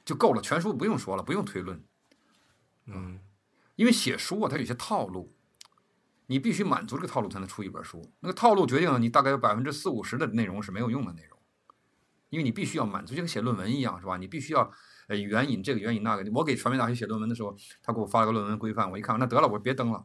[0.04, 1.82] 就够了，全书不用说了，不用推论。
[2.84, 3.18] 嗯
[3.80, 5.34] 因为写书啊，它有些套路，
[6.26, 8.12] 你必须满足这个套路才能出一本书。
[8.20, 11.38] 那个套路决定了你大概有百分之四五十的内容是没有用的内容，
[12.28, 14.18] 因为你必须要满足，就跟写论文一样，是吧？
[14.18, 14.70] 你必须要
[15.08, 16.30] 呃援引这个援引那个。
[16.34, 20.04] 我给传媒大学写论文的时候，他给我发了个论文规范，我一看，那得了，我别登了。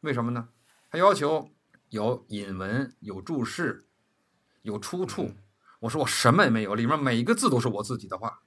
[0.00, 0.48] 为什么呢？
[0.90, 1.50] 他要求
[1.90, 3.84] 有引文、有注释、
[4.62, 5.32] 有出处。
[5.80, 8.40] 我说我什么也没有，里面每一个字都是我自己的话。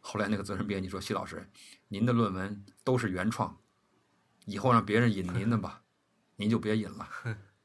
[0.00, 1.50] 后来那个责任编辑说：“谢老师，
[1.88, 3.54] 您的论文都是原创。”
[4.44, 5.82] 以后让别人引您的吧，
[6.36, 7.08] 您就别引了。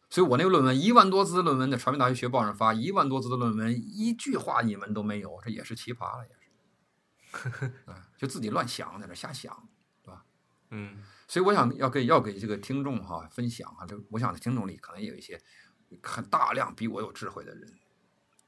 [0.09, 7.65] 所以我那个论文一万多字的论文在传媒大学学报上发，一万多字的论文一句话引文都没有，这也是奇葩了，也是。
[7.85, 9.69] 啊，就自己乱想，在那瞎想，
[10.01, 10.25] 对吧？
[10.71, 15.39] 嗯所以我想要给要给这个听众哈分享哈，这我想听众里可能也有一些
[16.01, 17.71] 很大量比我有智慧的人。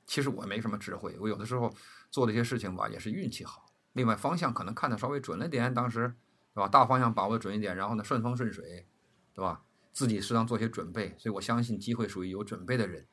[0.08, 1.72] 其实我没什么智慧，我有的时候
[2.10, 3.68] 做了一些事情吧，也是运气好。
[3.94, 6.16] 另外方向可能看的稍微准了点，当时。
[6.54, 6.68] 对吧？
[6.68, 8.88] 大方向把握准一点，然后呢，顺风顺水，
[9.34, 9.64] 对吧？
[9.94, 13.08] 自己适当做些准备，所以我相信机会属于有准备的人。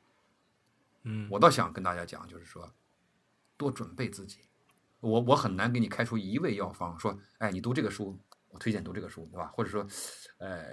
[1.03, 2.73] 嗯，我倒想跟大家讲，就是说，
[3.57, 4.39] 多准备自己。
[4.99, 8.19] 我我很难给你开出一味药方，说，哎，你读这个书，
[8.49, 9.47] 我推荐读这个书，对吧？
[9.47, 9.87] 或者说，
[10.39, 10.65] 呃，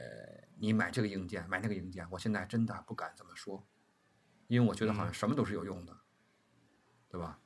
[0.59, 3.64] 你买这个硬件，买那个硬件，我现在真的不敢这么说，
[4.49, 5.97] 因为我觉得好像什么都是有用的，
[7.09, 7.39] 对吧？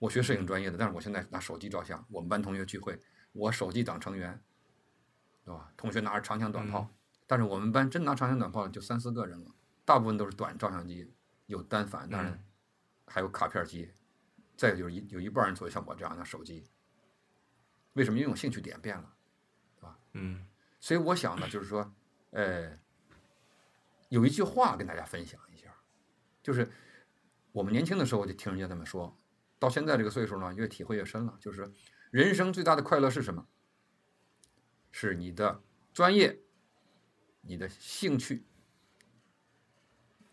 [0.00, 2.04] 我学摄影专业的，但是我现在拿手机照相。
[2.10, 3.00] 我们班同学聚会，
[3.32, 4.40] 我手机党成员。
[5.44, 5.72] 对吧？
[5.78, 6.86] 同学拿着长枪短炮，
[7.26, 9.50] 但是我们班真拿长枪短炮就三四个人了，
[9.82, 11.10] 大部分都是短照相机，
[11.46, 12.44] 有单反，当然
[13.06, 13.90] 还有卡片机，
[14.58, 16.62] 再有就是一有一半人左右像我这样的手机。
[17.94, 18.18] 为什么？
[18.18, 19.16] 因为我兴趣点变了，
[19.76, 19.98] 对吧？
[20.12, 20.46] 嗯，
[20.80, 21.90] 所以我想呢，就是说，
[22.32, 22.78] 呃，
[24.10, 25.74] 有一句话跟大家分享一下，
[26.42, 26.70] 就是
[27.52, 29.18] 我们年轻的时候就听人家这么说，
[29.58, 31.72] 到现在这个岁数呢，越体会越深了，就是
[32.10, 33.46] 人生最大的快乐是什么？
[34.90, 36.40] 是你的专业，
[37.42, 38.44] 你的兴趣，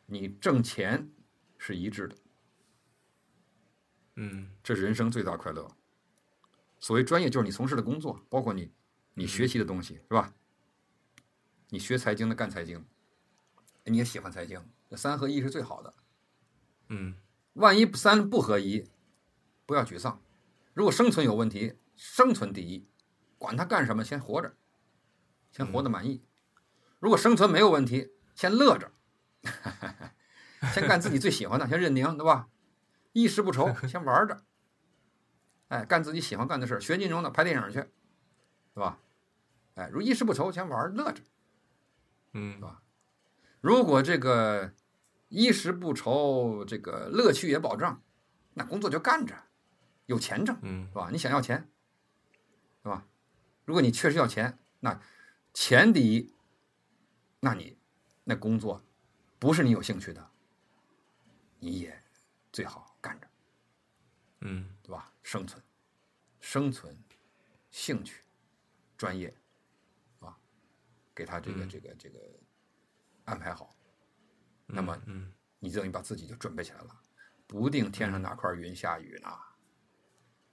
[0.06, 1.12] 你挣钱
[1.58, 2.16] 是一致的，
[4.16, 5.70] 嗯，这是人生最大快乐。
[6.80, 8.72] 所谓专业，就是你从事的工作，包括你
[9.14, 10.34] 你学习的东西，是吧？
[11.70, 12.86] 你学财经的干财经，
[13.84, 15.94] 你也喜欢财经，那三合一是最好的。
[16.88, 17.16] 嗯，
[17.54, 18.88] 万一三不合一，
[19.66, 20.22] 不要沮丧。
[20.76, 22.88] 如果生存有问题，生存第一。
[23.38, 24.56] 管他干什么，先活着，
[25.52, 26.24] 先活得满意。
[27.00, 28.92] 如果生存没有问题，先乐着，
[30.74, 32.50] 先干自己最喜欢的，先认宁，对吧？
[33.14, 34.44] 衣食不愁， 先玩着。
[35.70, 37.80] 哎，干自己喜欢干的事学金融的，拍电影去，
[38.74, 39.00] 对吧？
[39.76, 41.24] 哎，如衣食不愁，先玩乐着，
[42.34, 42.82] 嗯，是吧？
[43.62, 44.74] 如果这个
[45.30, 48.02] 衣食不愁，这个乐趣也保障，
[48.54, 49.36] 那工作就干着，
[50.06, 51.10] 有钱挣，嗯，是吧？
[51.12, 51.70] 你想要钱，
[52.84, 53.08] 是吧？
[53.66, 55.02] 如果你确实要钱，那
[55.54, 56.34] 钱第一，
[57.40, 57.78] 那你
[58.24, 58.84] 那工作
[59.40, 60.32] 不是你有兴趣的，
[61.60, 62.04] 你也
[62.52, 63.28] 最好干着，
[64.42, 65.12] 嗯，对吧？
[65.24, 65.64] 生存、
[66.40, 66.96] 生存、
[67.72, 68.22] 兴趣、
[68.96, 69.36] 专业，
[70.20, 70.38] 啊，
[71.16, 72.20] 给他这个这个这个
[73.24, 73.76] 安排好，
[74.68, 77.02] 那么嗯，你等于把自己就准备起来了，
[77.48, 79.30] 不定天上哪块云下雨呢。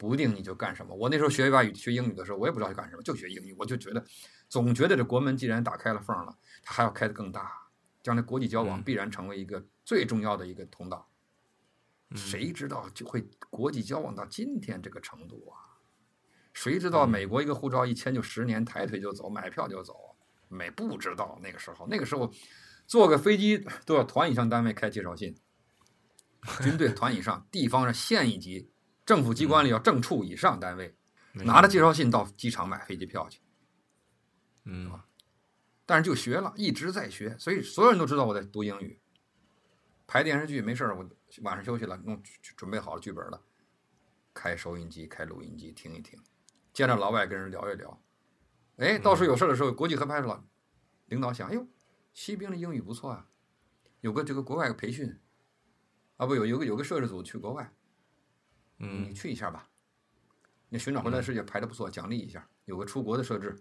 [0.08, 0.94] 不定你就干什么。
[0.94, 3.54] 我那时候学外语、学英语的时候，我也不知道干什么，就学英语。
[3.58, 4.04] 我就觉得，
[4.48, 7.52] 总觉得这国门既然打开了缝了，它还要开得更大。
[8.02, 11.08] 将来国际交往必然成为一个最重要的一个通道。
[12.14, 15.78] 谁知道就会国际交往到今天这个程度啊？
[16.52, 20.16] 谁知道美国一个护照一签就十年，抬腿就走，买票就走？
[20.48, 22.30] 没不知道那个时候，那个时候
[22.86, 25.34] 坐个飞机都要团以上单位开介绍信，
[26.60, 28.71] 军队团以上，地方上县一级。
[29.04, 30.96] 政府机关里要正处以上单位，
[31.32, 33.40] 拿着介绍信到机场买飞机票去，
[34.64, 35.00] 嗯，
[35.84, 39.00] 但是就学了，一直在学，所以所有人都知道我在读英语。
[40.06, 41.08] 排电视剧没事我
[41.42, 42.22] 晚上休息了，弄
[42.56, 43.42] 准备好了剧本了，
[44.34, 46.22] 开收音机、开录音机听一听，
[46.72, 48.02] 见着老外跟人聊一聊。
[48.76, 50.44] 哎，到时候有事的时候，国际合拍了，
[51.06, 51.66] 领导想，哎呦，
[52.12, 53.28] 西兵的英语不错啊，
[54.00, 55.18] 有个这个国外培训，
[56.18, 57.72] 啊不有有个有个摄制组去国外，
[58.86, 59.68] 你嗯去一下吧。
[60.68, 63.56] 那寻找回来的世界排的不错，奖励一下，有个出国的设置，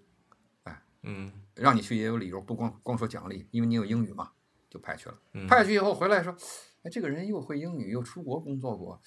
[0.63, 4.31] 哎嗯让你去也有理由，不光光说奖励，因为你有英语嘛，
[4.69, 5.19] 就派去了。
[5.33, 6.35] 嗯派下去以后回来说，
[6.83, 9.01] 哎，这个人又会英语，又出国工作过，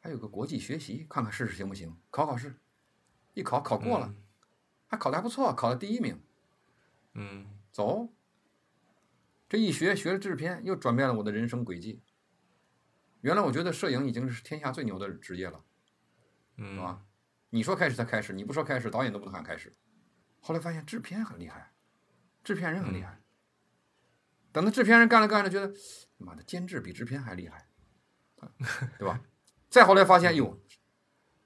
[0.00, 1.96] 还有个国际学习，看看试试行不行？
[2.10, 2.56] 考考试，
[3.34, 4.14] 一考考过了，
[4.86, 6.20] 还考的还不错，考了第一名。
[7.14, 8.12] 嗯走，
[9.48, 12.02] 这一学学了制片，又转变了我的人生轨迹。
[13.20, 15.64] 原来我觉得摄影已经是天下最牛的职业了，
[16.56, 17.02] 是嗯吧？
[17.50, 19.76] 你说开始才开始，你不说开始，导演都不敢开始。
[20.40, 21.72] 后来发现制片很厉害，
[22.44, 23.20] 制片人很厉害。
[24.52, 25.74] 等到制片人干着干着，觉得
[26.16, 27.68] 妈的监制比制片还厉害，
[28.98, 29.20] 对吧？
[29.68, 30.60] 再后来发现，哟，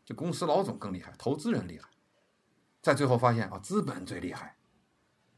[0.05, 1.89] 这公司老总更厉害，投资人厉害。
[2.83, 4.57] 再最后发现啊，资本最厉害。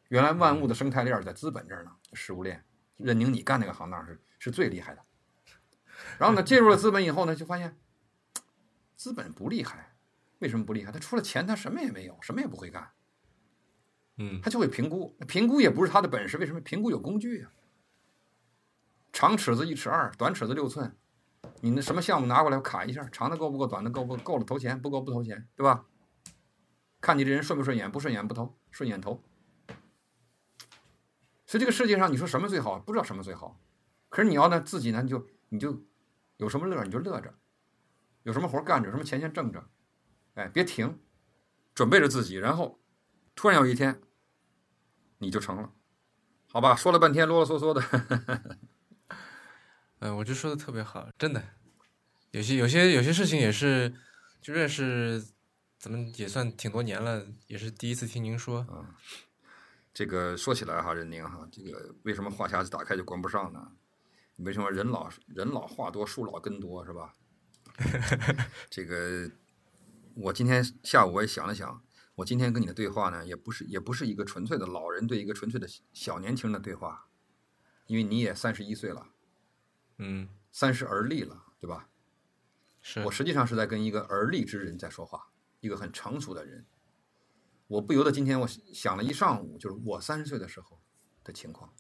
[0.08, 2.64] 原来万物的生态链在资本这儿呢，食物链。
[2.98, 5.04] 任宁，你干那个行当是是最厉害的。
[6.18, 7.76] 然后呢，介入了资本以后呢，就发现
[8.96, 9.94] 资本不厉害。
[10.38, 10.90] 为什么不厉害？
[10.90, 12.90] 他除了钱，他什么也没有，什么也不会干。
[14.18, 16.60] 嗯他就会评估，评估也不是他的本事，为什么？
[16.60, 17.50] 评估有工具呀、
[19.12, 20.96] 长尺子一尺二，短尺子六寸，
[21.60, 25.86] 你那什么项目拿过来我卡一下，长的够不够，短的够不够，够了投钱，不够不投钱，对吧？
[27.00, 29.22] 看你这人顺不顺眼，不顺眼不投，顺眼投。
[31.46, 32.78] 所以这个世界上，你说什么最好？
[32.78, 33.60] 不知道什么最好。
[34.08, 35.82] 可是你要呢，自己呢，你就你就
[36.42, 37.32] 有什么乐你就乐着，
[38.24, 39.64] 有什么活干着，有什么钱先挣着，
[40.34, 40.98] 哎，别停，
[41.72, 42.80] 准备着自己，然后
[43.36, 44.02] 突然有一天，
[45.18, 45.72] 你就成了，
[46.48, 46.74] 好吧？
[46.74, 48.58] 说了半天啰啰嗦嗦的，
[50.00, 51.40] 嗯，我就说的特别好，真的。
[52.32, 53.94] 有些有些有些事情也是，
[54.40, 55.24] 就认识，
[55.78, 58.66] 咱们也算挺多年了，也是第一次听您说。
[59.94, 63.70] 这个说起来哈，任宁哈，这个为什么话匣子打开就关不上呢？
[64.36, 67.14] 为什么人老人老话多，树老根多是吧？
[68.68, 69.30] 这个
[70.14, 71.82] 我今天下午我也想了想，
[72.16, 77.08] 我今天跟你的对话呢，也不是也不是一个纯粹的老人对一个纯粹的小年轻人的对话，
[77.86, 79.08] 因为你也三十一岁了，
[79.98, 81.88] 嗯，三十而立了，对吧？
[82.82, 85.30] 是我实际上是在跟一个而立之人在说话，
[85.60, 86.66] 一个很成熟的人。
[87.68, 90.82] 我不由得今天我想了一上午，就是我三十岁的时候
[91.24, 91.72] 的情况。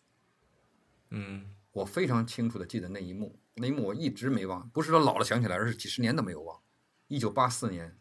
[1.10, 6.62] 嗯我非常清楚的记得那一幕，那一幕我一直没忘，不是说老了想起来，而是几十年都没有忘。
[7.08, 7.98] 一九八四年，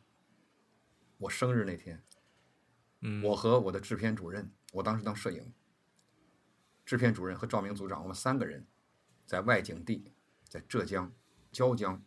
[1.17, 2.03] 我生日那天，
[2.99, 5.53] 嗯，我和我的制片主任，我当时当摄影，
[6.85, 8.67] 制片主任和照明组长，我们三个人
[9.25, 10.13] 在外景地，
[10.49, 11.13] 在浙江
[11.51, 12.03] 椒江，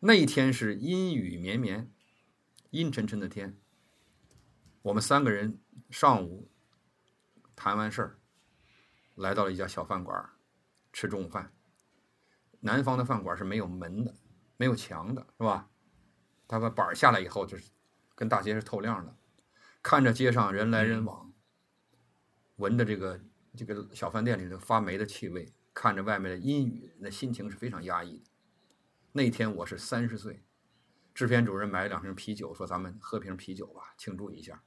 [0.00, 1.90] 那一天是阴雨绵绵，
[2.70, 3.58] 阴沉沉的天。
[4.82, 5.58] 我们三个人
[5.90, 6.50] 上午
[7.54, 8.18] 谈完事儿，
[9.14, 10.35] 来到了一家小饭馆儿
[10.96, 11.52] 吃中午饭。
[12.60, 14.14] 南方的饭馆是没有门的，
[14.56, 15.68] 没有墙的，是吧？
[16.48, 17.70] 他把板儿下来以后，就是
[18.14, 19.14] 跟大街是透亮的，
[19.82, 21.34] 看着街上人来人往，
[22.56, 23.20] 闻着这个
[23.54, 28.30] 这个小饭店里的发霉的气味，看着外面的阴雨，那心情是非常压抑的。
[29.12, 30.42] 那天我是三十岁，
[31.12, 34.62] 制片主任买了两瓶啤酒，说咱们喝瓶啤酒吧，庆祝一下。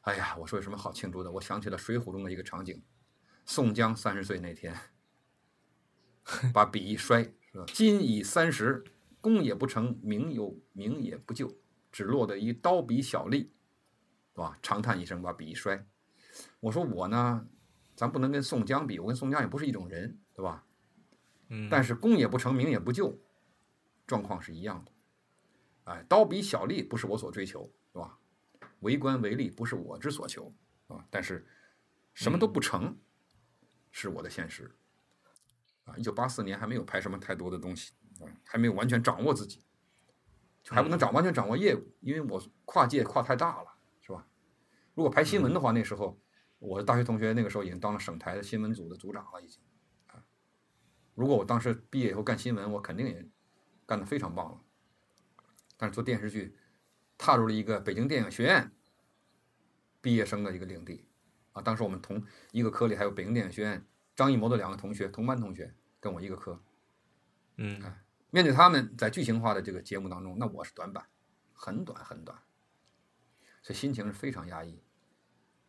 [0.00, 1.30] 哎呀，我说有什么好庆祝的？
[1.30, 2.82] 我想起了《水浒》中的一个场景，
[3.44, 4.76] 宋江三十岁那天，
[6.52, 7.22] 把笔一摔，
[7.52, 8.84] 说：“今已三十，
[9.20, 11.56] 功也不成，名有名也不就，
[11.92, 13.48] 只落得一刀笔小吏，
[14.34, 15.86] 是吧？”长叹一声，把笔一摔。
[16.60, 17.48] 我说我呢，
[17.94, 20.66] 咱不能跟宋江比，我跟宋江也不是一种人，对吧？
[21.48, 23.16] 嗯，但是功也不成，名也不就，
[24.04, 24.92] 状况是一样的。
[25.84, 28.18] 哎，刀笔小利不是我所追求，是吧？
[28.80, 30.52] 为官为利不是我之所求
[30.88, 31.06] 啊。
[31.08, 31.46] 但是
[32.12, 32.98] 什么都不成，
[33.92, 34.74] 是我的现实。
[35.86, 39.64] 啊，一九八四年还没有拍什么太多的东西啊，还没有完全掌握自己，
[40.62, 43.68] 就还不能掌完全掌握业务，因为我跨界跨太大了，
[44.00, 44.28] 是吧？
[44.94, 46.20] 如果拍新闻的话，那时候
[46.58, 49.62] 我的大学同学那个时候已经当了省台的新闻组的组长了，已经
[50.08, 50.22] 啊。
[51.14, 53.28] 如果我当时毕业以后干新闻，我肯定也
[53.86, 54.60] 干得非常棒了。
[55.76, 56.56] 但是做电视剧，
[57.18, 58.72] 踏入了一个北京电影学院
[60.00, 61.06] 毕业生的一个领地
[61.52, 61.62] 啊。
[61.62, 63.86] 当时我们同一个科里还有北京电影学院
[64.16, 66.60] 张艺谋的两个同学，同班同学跟我一个科。
[67.58, 67.80] 嗯
[68.30, 71.06] 面对他们在剧情化的这个节目当中，那我是短板，
[71.54, 72.36] 很短很短，
[73.62, 74.82] 所以心情是非常压抑，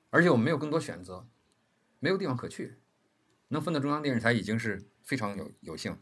[0.09, 1.29] 而且我们没有更多选择，
[1.99, 2.79] 没有地方可去，
[3.49, 5.99] 能分到中央电视台已经是非常有有幸了。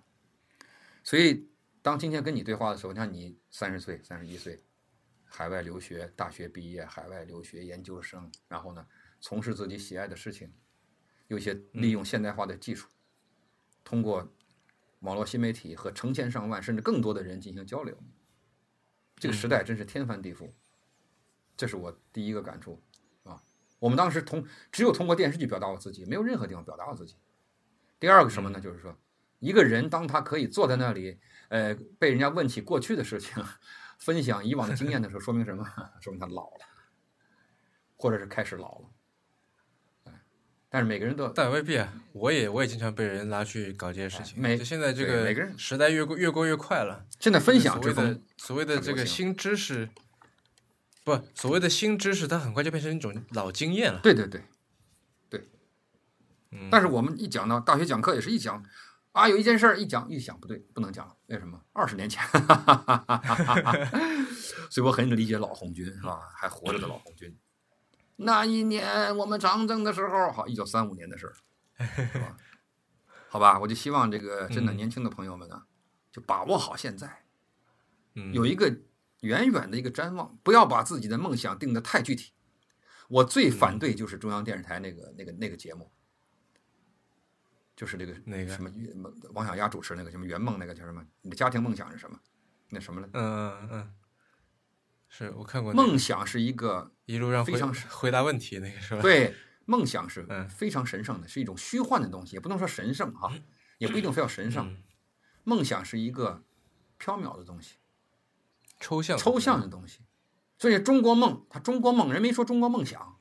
[1.04, 1.50] 所以
[1.84, 4.64] 当今天跟你对话的时候，你看你三十岁、三十一岁，
[5.26, 8.88] 海外留学，大学毕业，海外留学，研究生，然后呢，
[9.20, 10.52] 从事自己喜爱的事情，
[11.28, 12.88] 有些利用现代化的技术，
[13.84, 14.32] 通过
[15.00, 17.98] 网络新媒体和成千上万甚至更多的人进行交流。
[19.18, 20.52] 这个时代真是天翻地覆，
[21.56, 22.82] 这是我第一个感触
[23.24, 23.42] 啊！
[23.80, 27.16] 我们当时通只有通过电视剧表达我自己，没有任何地方表达我自己。
[28.00, 28.60] 第二个什么呢？
[28.60, 28.98] 就是说，
[29.40, 31.20] 一个人当他可以坐在那里，
[31.50, 33.44] 呃，被人家问起过去的事情，
[33.98, 35.66] 分享以往的经验的时候，说明什么？
[36.02, 36.66] 说明他老了，
[37.96, 38.90] 或者是开始老了。
[40.76, 41.94] 但是每个人都，但未必啊！
[42.12, 44.34] 我也我也经常被人拉去搞这些事情。
[44.42, 47.06] 每现在这个每个人时代越过越过越快了。
[47.18, 49.88] 现在分享所谓的所谓的这个新知识，
[51.06, 54.02] 不，所谓的新知识，它很快就变成一种老经验了。
[54.04, 54.44] 对对对，
[55.30, 55.48] 对。
[56.52, 56.68] 嗯。
[56.70, 58.62] 但是我们一讲到大学讲课也是一讲
[59.14, 61.16] 啊，有一件事儿一讲一想不对，不能讲了。
[61.28, 61.58] 为什么？
[61.72, 62.22] 二十年前，
[64.70, 66.20] 所以我很理解老红军是吧？
[66.36, 67.34] 还活着的老红军。
[68.18, 71.34] 那一年我们长征的时候，好，一九三五年的事儿，
[72.14, 72.38] 是吧？
[73.28, 75.64] 好吧，我就希望这个真的年轻的朋友们呢，
[76.12, 77.26] 就把握好现在，
[78.32, 78.74] 有一个
[79.22, 82.32] 远远的一个瞻望，不要把自己的梦想定得太具体。
[83.10, 85.92] 我最反对就是中央电视台那个那个那个节目，
[87.76, 88.72] 就是这个那个什么
[89.34, 91.06] 王小丫主持那个什么圆梦那个叫什么？
[91.22, 92.18] 你的家庭梦想是什么？
[92.70, 93.10] 那什么了？
[93.14, 93.94] 嗯嗯嗯。
[95.18, 95.72] 是我看过。
[95.72, 99.02] 梦想是一个一路让非常回答问题那个是吧？
[99.02, 103.32] 对，梦想是非常神圣的，是一种虚幻的东西，也不能说神圣哈，
[103.78, 104.76] 也不一定非要神圣。
[105.46, 106.44] 梦想是一个
[107.00, 107.76] 缥缈的东西，
[108.82, 110.02] 抽象抽象的东西。
[110.58, 113.18] 所以中国梦，它中国梦，人没说中国梦想，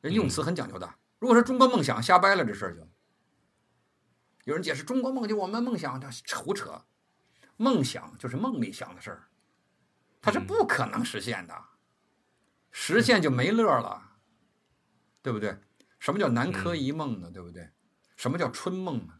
[0.00, 0.94] 人用词很讲究的。
[1.20, 2.88] 如果说中国梦想，瞎掰了这事儿就。
[4.44, 6.82] 有人解释中国梦就我们梦想，这胡扯。
[7.56, 9.28] 梦想就是梦里想的事儿。
[10.22, 11.54] 它是不可能实现的，
[12.70, 14.16] 实现就没乐了，
[15.22, 15.58] 对不对？
[15.98, 17.30] 什么叫南柯一梦呢？
[17.30, 17.70] 对不对？
[18.16, 19.14] 什么叫春梦呢？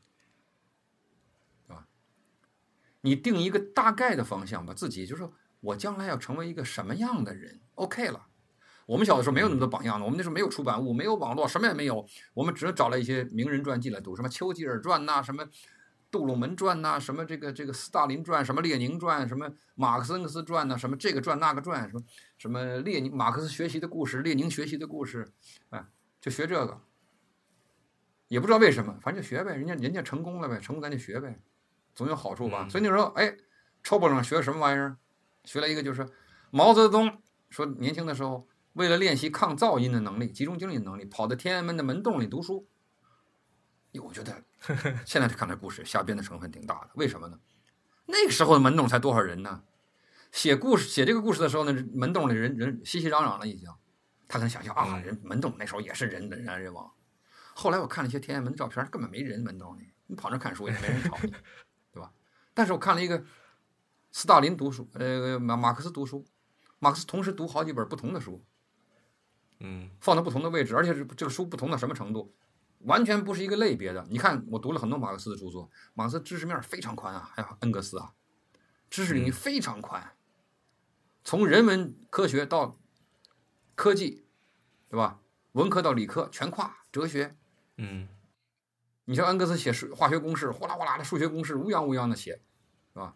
[1.67, 1.87] 对吧？
[3.01, 8.27] 你定一个大概的方向吧，自己就说我将来要成为一个什么样的人？OK 了。
[8.87, 15.49] 我们小的时候没有那么多榜样的，我们那时候没有出版物，没有网络，什么也没有，我们只能找了一些名人传记来读，什么丘吉尔传呐，什么。
[16.11, 22.03] 杜鲁门传呐，什么这个这个斯大林传，什么列宁传，什么马克思恩格斯传呐，什么这个传那个传，什么
[22.37, 25.33] 什么列宁马克思学习的故事，列宁学习的故事，
[25.69, 25.87] 哎，
[26.21, 26.81] 就学这个，
[28.29, 31.39] 也不知道为什么，反正就学呗，人家人家成功了呗，成功咱就学呗，
[31.95, 32.69] 总有好处吧。
[32.69, 33.37] 所以那时候，哎，
[33.83, 34.97] 抽不上学什么玩意儿？
[35.45, 36.07] 学了一个就是
[36.51, 42.67] 毛泽东说，年轻的时候为了练习抗噪音的能力、集中精力的能力，跑到天安门的门洞里读书。
[43.93, 44.43] 哟，我觉得
[45.05, 46.91] 现在看这故事，瞎编的成分挺大的。
[46.95, 47.39] 为什么呢？
[48.07, 49.63] 那个时候的门洞才多少人呢？
[50.33, 53.69] 写故事写这个故事的时候呢，门洞里人人熙熙攘攘了已经。
[54.29, 56.89] 他可能想象啊，人门洞那时候也是人人来人往。
[57.53, 61.31] 后来我看了一些天安门的照片，根本没人门洞里，你跑那看书也没人吵你，
[61.93, 62.13] 对吧？
[62.55, 63.25] 但是我看了一个
[64.13, 66.25] 斯大林读书，呃，马马克思读书，
[66.79, 68.45] 马克思同时读好几本不同的书，
[69.59, 72.33] 嗯，放在不同的位置，而且是这个书不同到什么程度？
[72.85, 74.07] 完全不是一个类别的。
[74.09, 78.15] 你看，我读了很多马克思的著作，马克思知识面非常宽啊，还有恩格斯啊，
[78.89, 80.15] 知识领域非常宽，
[81.23, 82.79] 从人文科学到
[83.75, 84.25] 科技，
[84.89, 85.21] 对吧？
[85.53, 87.37] 文科到理科全跨，哲学，
[87.77, 88.09] 嗯，
[89.05, 92.41] 你像恩格斯写数化学公式，哗啦哗啦的数学公式，乌泱乌泱的写，
[92.93, 93.15] 是吧？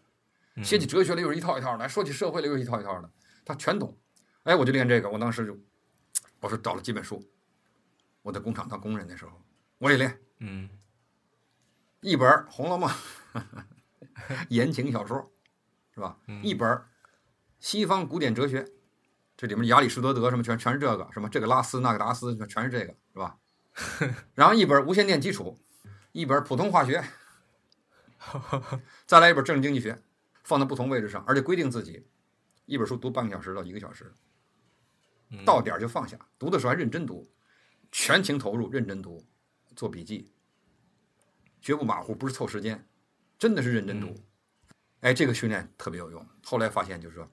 [0.62, 3.10] 写起哲学来又是一套一套的，说起社会来又是一套一套的，
[3.44, 3.96] 他全懂。
[4.42, 5.58] 哎，我就练这个，我当时就
[6.40, 7.24] 我说找了几本书，
[8.20, 9.40] 我在工厂当工人的时候。
[9.78, 10.68] 我也练，嗯，
[12.00, 12.90] 一本《红楼梦》，
[14.48, 15.32] 言情小说，
[15.92, 16.18] 是吧？
[16.42, 16.80] 一本
[17.58, 18.66] 西方古典哲学，
[19.36, 23.38] 这里面亚里士多德什么全全是这个，什么这个拉斯那个达斯全是这个，是吧？
[24.34, 25.58] 然后一本无线电基础，
[26.12, 27.02] 一本普通化学，
[29.06, 30.00] 再来一本政治经济学，
[30.44, 32.06] 放在不同位置上，而且规定自己
[32.64, 34.14] 一本书读半个小时到一个小时，
[35.44, 37.28] 到点就放下，读的时候还认真读，
[37.90, 39.26] 全情投入，认真读。
[39.74, 40.32] 做笔记，
[41.60, 42.88] 绝不马虎，不是凑时间，
[43.38, 44.14] 真的是认真读。
[45.00, 46.26] 哎，这个训练特别有用。
[46.42, 47.30] 后来发现，就是说，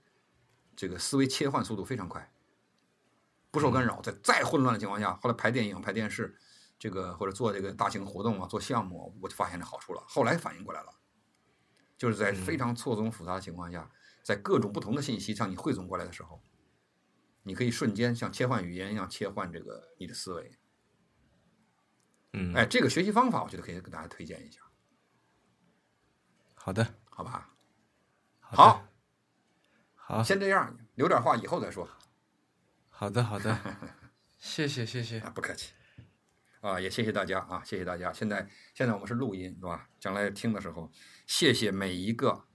[0.76, 2.34] 这个思维切换速度非常快，
[3.50, 6.36] 不受干扰，在再混乱的情况下，后来拍电影、拍电视，
[6.78, 10.04] 这个或者做这个大型活动啊，做项目，我就发现这好处了。
[10.08, 10.94] 后来反应过来了，
[11.98, 13.90] 就是在非常错综复杂的情况下，
[14.24, 16.42] 在各种不同的信息向你汇总过来的时候，
[17.44, 20.52] 你可以瞬间像切换语言一样切换这个你的思维。
[22.34, 24.62] 嗯，哎，这个学习方法我觉得可以给大家推荐一下。
[26.56, 27.50] 好的，好吧。
[28.40, 28.88] 好，
[29.96, 31.90] 好，先这样，留点话以后再说。
[32.90, 33.58] 好的，好的，
[34.38, 35.74] 谢谢，谢谢啊，不客气。
[36.62, 38.14] 啊，也谢谢大家啊，谢谢大家。
[38.14, 39.90] 现在现在我们是录音是吧？
[40.00, 40.92] 将来听的时候，
[41.26, 42.46] 谢谢每一个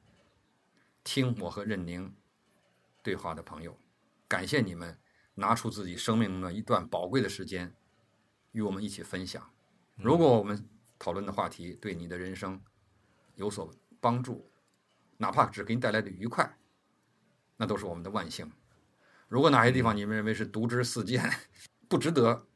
[1.03, 2.17] 听我和任宁
[3.03, 3.77] 对话的朋友，
[4.29, 5.01] 感谢你们
[5.35, 7.75] 拿出自己生命中的一段宝贵的时间
[8.53, 9.51] 与我们一起分享。
[9.97, 10.69] 如果我们
[10.99, 12.61] 讨论的话题对你的人生
[13.35, 14.51] 有所帮助，
[15.17, 16.59] 哪怕只给你带来的愉快，
[17.57, 18.51] 那都是我们的万幸。
[19.29, 21.29] 如果哪些地方你们认为是毒之四溅，
[21.89, 22.47] 不值得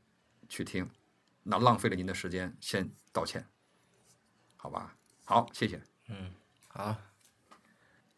[0.49, 0.89] 去听。
[1.43, 3.47] 那浪费了您的时间，先道歉，
[4.57, 4.97] 好吧？
[5.25, 5.83] 好，谢谢。
[6.09, 6.33] 嗯，
[6.69, 6.97] 好。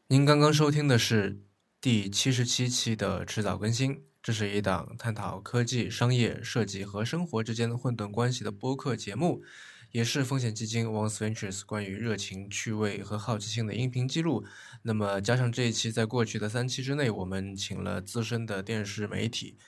[0.08, 1.40] 您刚刚收听的是
[1.80, 9.42] 第七十七期的迟早更新，这是一档探讨科技、商业、设计和生活之间的混沌关系的播客节目，
[9.90, 14.44] 也是风险基金 Once Ventures 关于热情、趣味和好奇心的音频记录。
[14.82, 19.58] 那么加上这一期，在过去的三期之内，我们请了资深的电视媒体。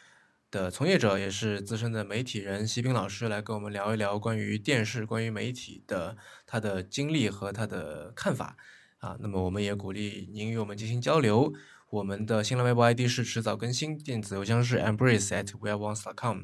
[0.52, 6.16] 的从业者也是资深的媒体人，席斌老师来跟我们聊一聊关于电视、关于媒体的
[6.47, 8.56] 他的经历和他的看法
[8.98, 9.16] 啊。
[9.18, 11.52] 那么我们也鼓励您与我们进行交流。
[11.95, 16.41] 我们的新浪微博 ID 是迟早更新，电子邮箱是 embrace at weareones.com，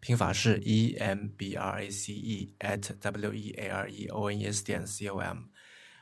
[0.00, 4.30] 拼法是 e m b r a c e at w e a r e o
[4.30, 5.36] n e s 点 c o m。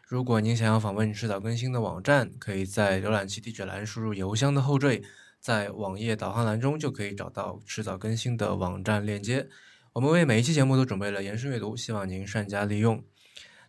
[0.06, 5.02] 如果您想要访问迟早更新的网站，可以在浏览器地址栏输入邮箱的后缀。
[5.40, 9.48] 在网页导航栏中就可以找到迟早更新的网站链接。
[9.94, 13.04] 我们为每一期节目都准备了延伸阅读，希望您善加利用。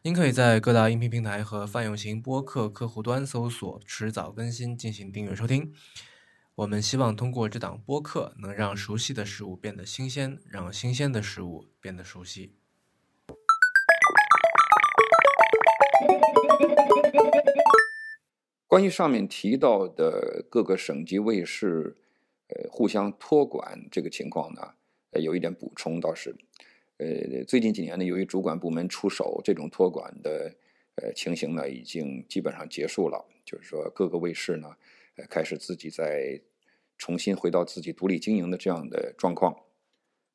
[0.06, 5.74] 您可以在各大音频平台和泛用型播客客户端搜索“迟早更新”进行订阅收听。
[6.54, 12.54] 我们希望通过这档播客，能让熟悉的事物变得新鲜，让新鲜的事物变得熟悉。
[18.68, 21.98] 关于上面提到的各个省级卫视，
[22.50, 24.76] 呃，互相托管这个情况呢，
[25.20, 26.36] 有一点补充倒是，
[26.98, 30.56] 呃，最近几年呢，由于主管部门出手，这种托管的
[30.96, 33.26] 呃情形呢，已经基本上结束了。
[33.44, 34.76] 就是说，各个卫视呢，
[35.18, 36.42] 呃，开始自己在
[36.98, 39.54] 重新回到自己独立经营的这样的状况。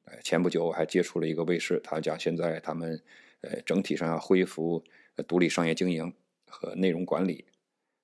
[0.04, 3.02] 呃，前不久我还接触了一个卫视，他讲现在他们
[3.40, 4.84] 呃整体上要恢复
[5.26, 6.12] 独立商业经营
[6.46, 7.46] 和内容管理。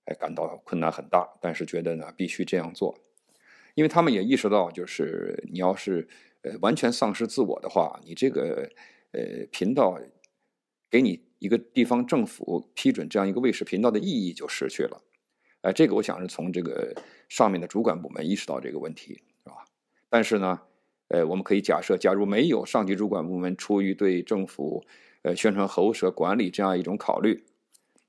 [0.06, 2.96] 哎，感到困难很大，但是觉得呢必须这样做，
[3.74, 6.08] 因为他们也意识到，就是你要是
[6.60, 8.70] 完全丧失自我的话，你这个
[9.12, 9.98] 呃频道
[10.90, 15.02] 给你一个地方政府批准这样一个卫视频道的意义就失去了。
[15.62, 16.94] 哎，这个我想是从这个
[17.28, 19.64] 上面的主管部门意识到这个问题，是吧？
[20.08, 20.60] 但是呢，
[21.08, 24.84] 呃，我们可以假设，假如没有上级主管部门出于对政府
[25.22, 27.44] 呃宣传喉舌管理这样一种考虑，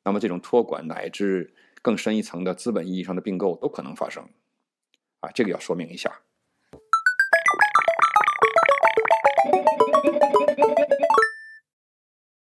[0.03, 4.29] 那么这种托管乃至更深一层的资本意义上的并购都可能发生，
[5.21, 6.21] 啊，这个要说明一下。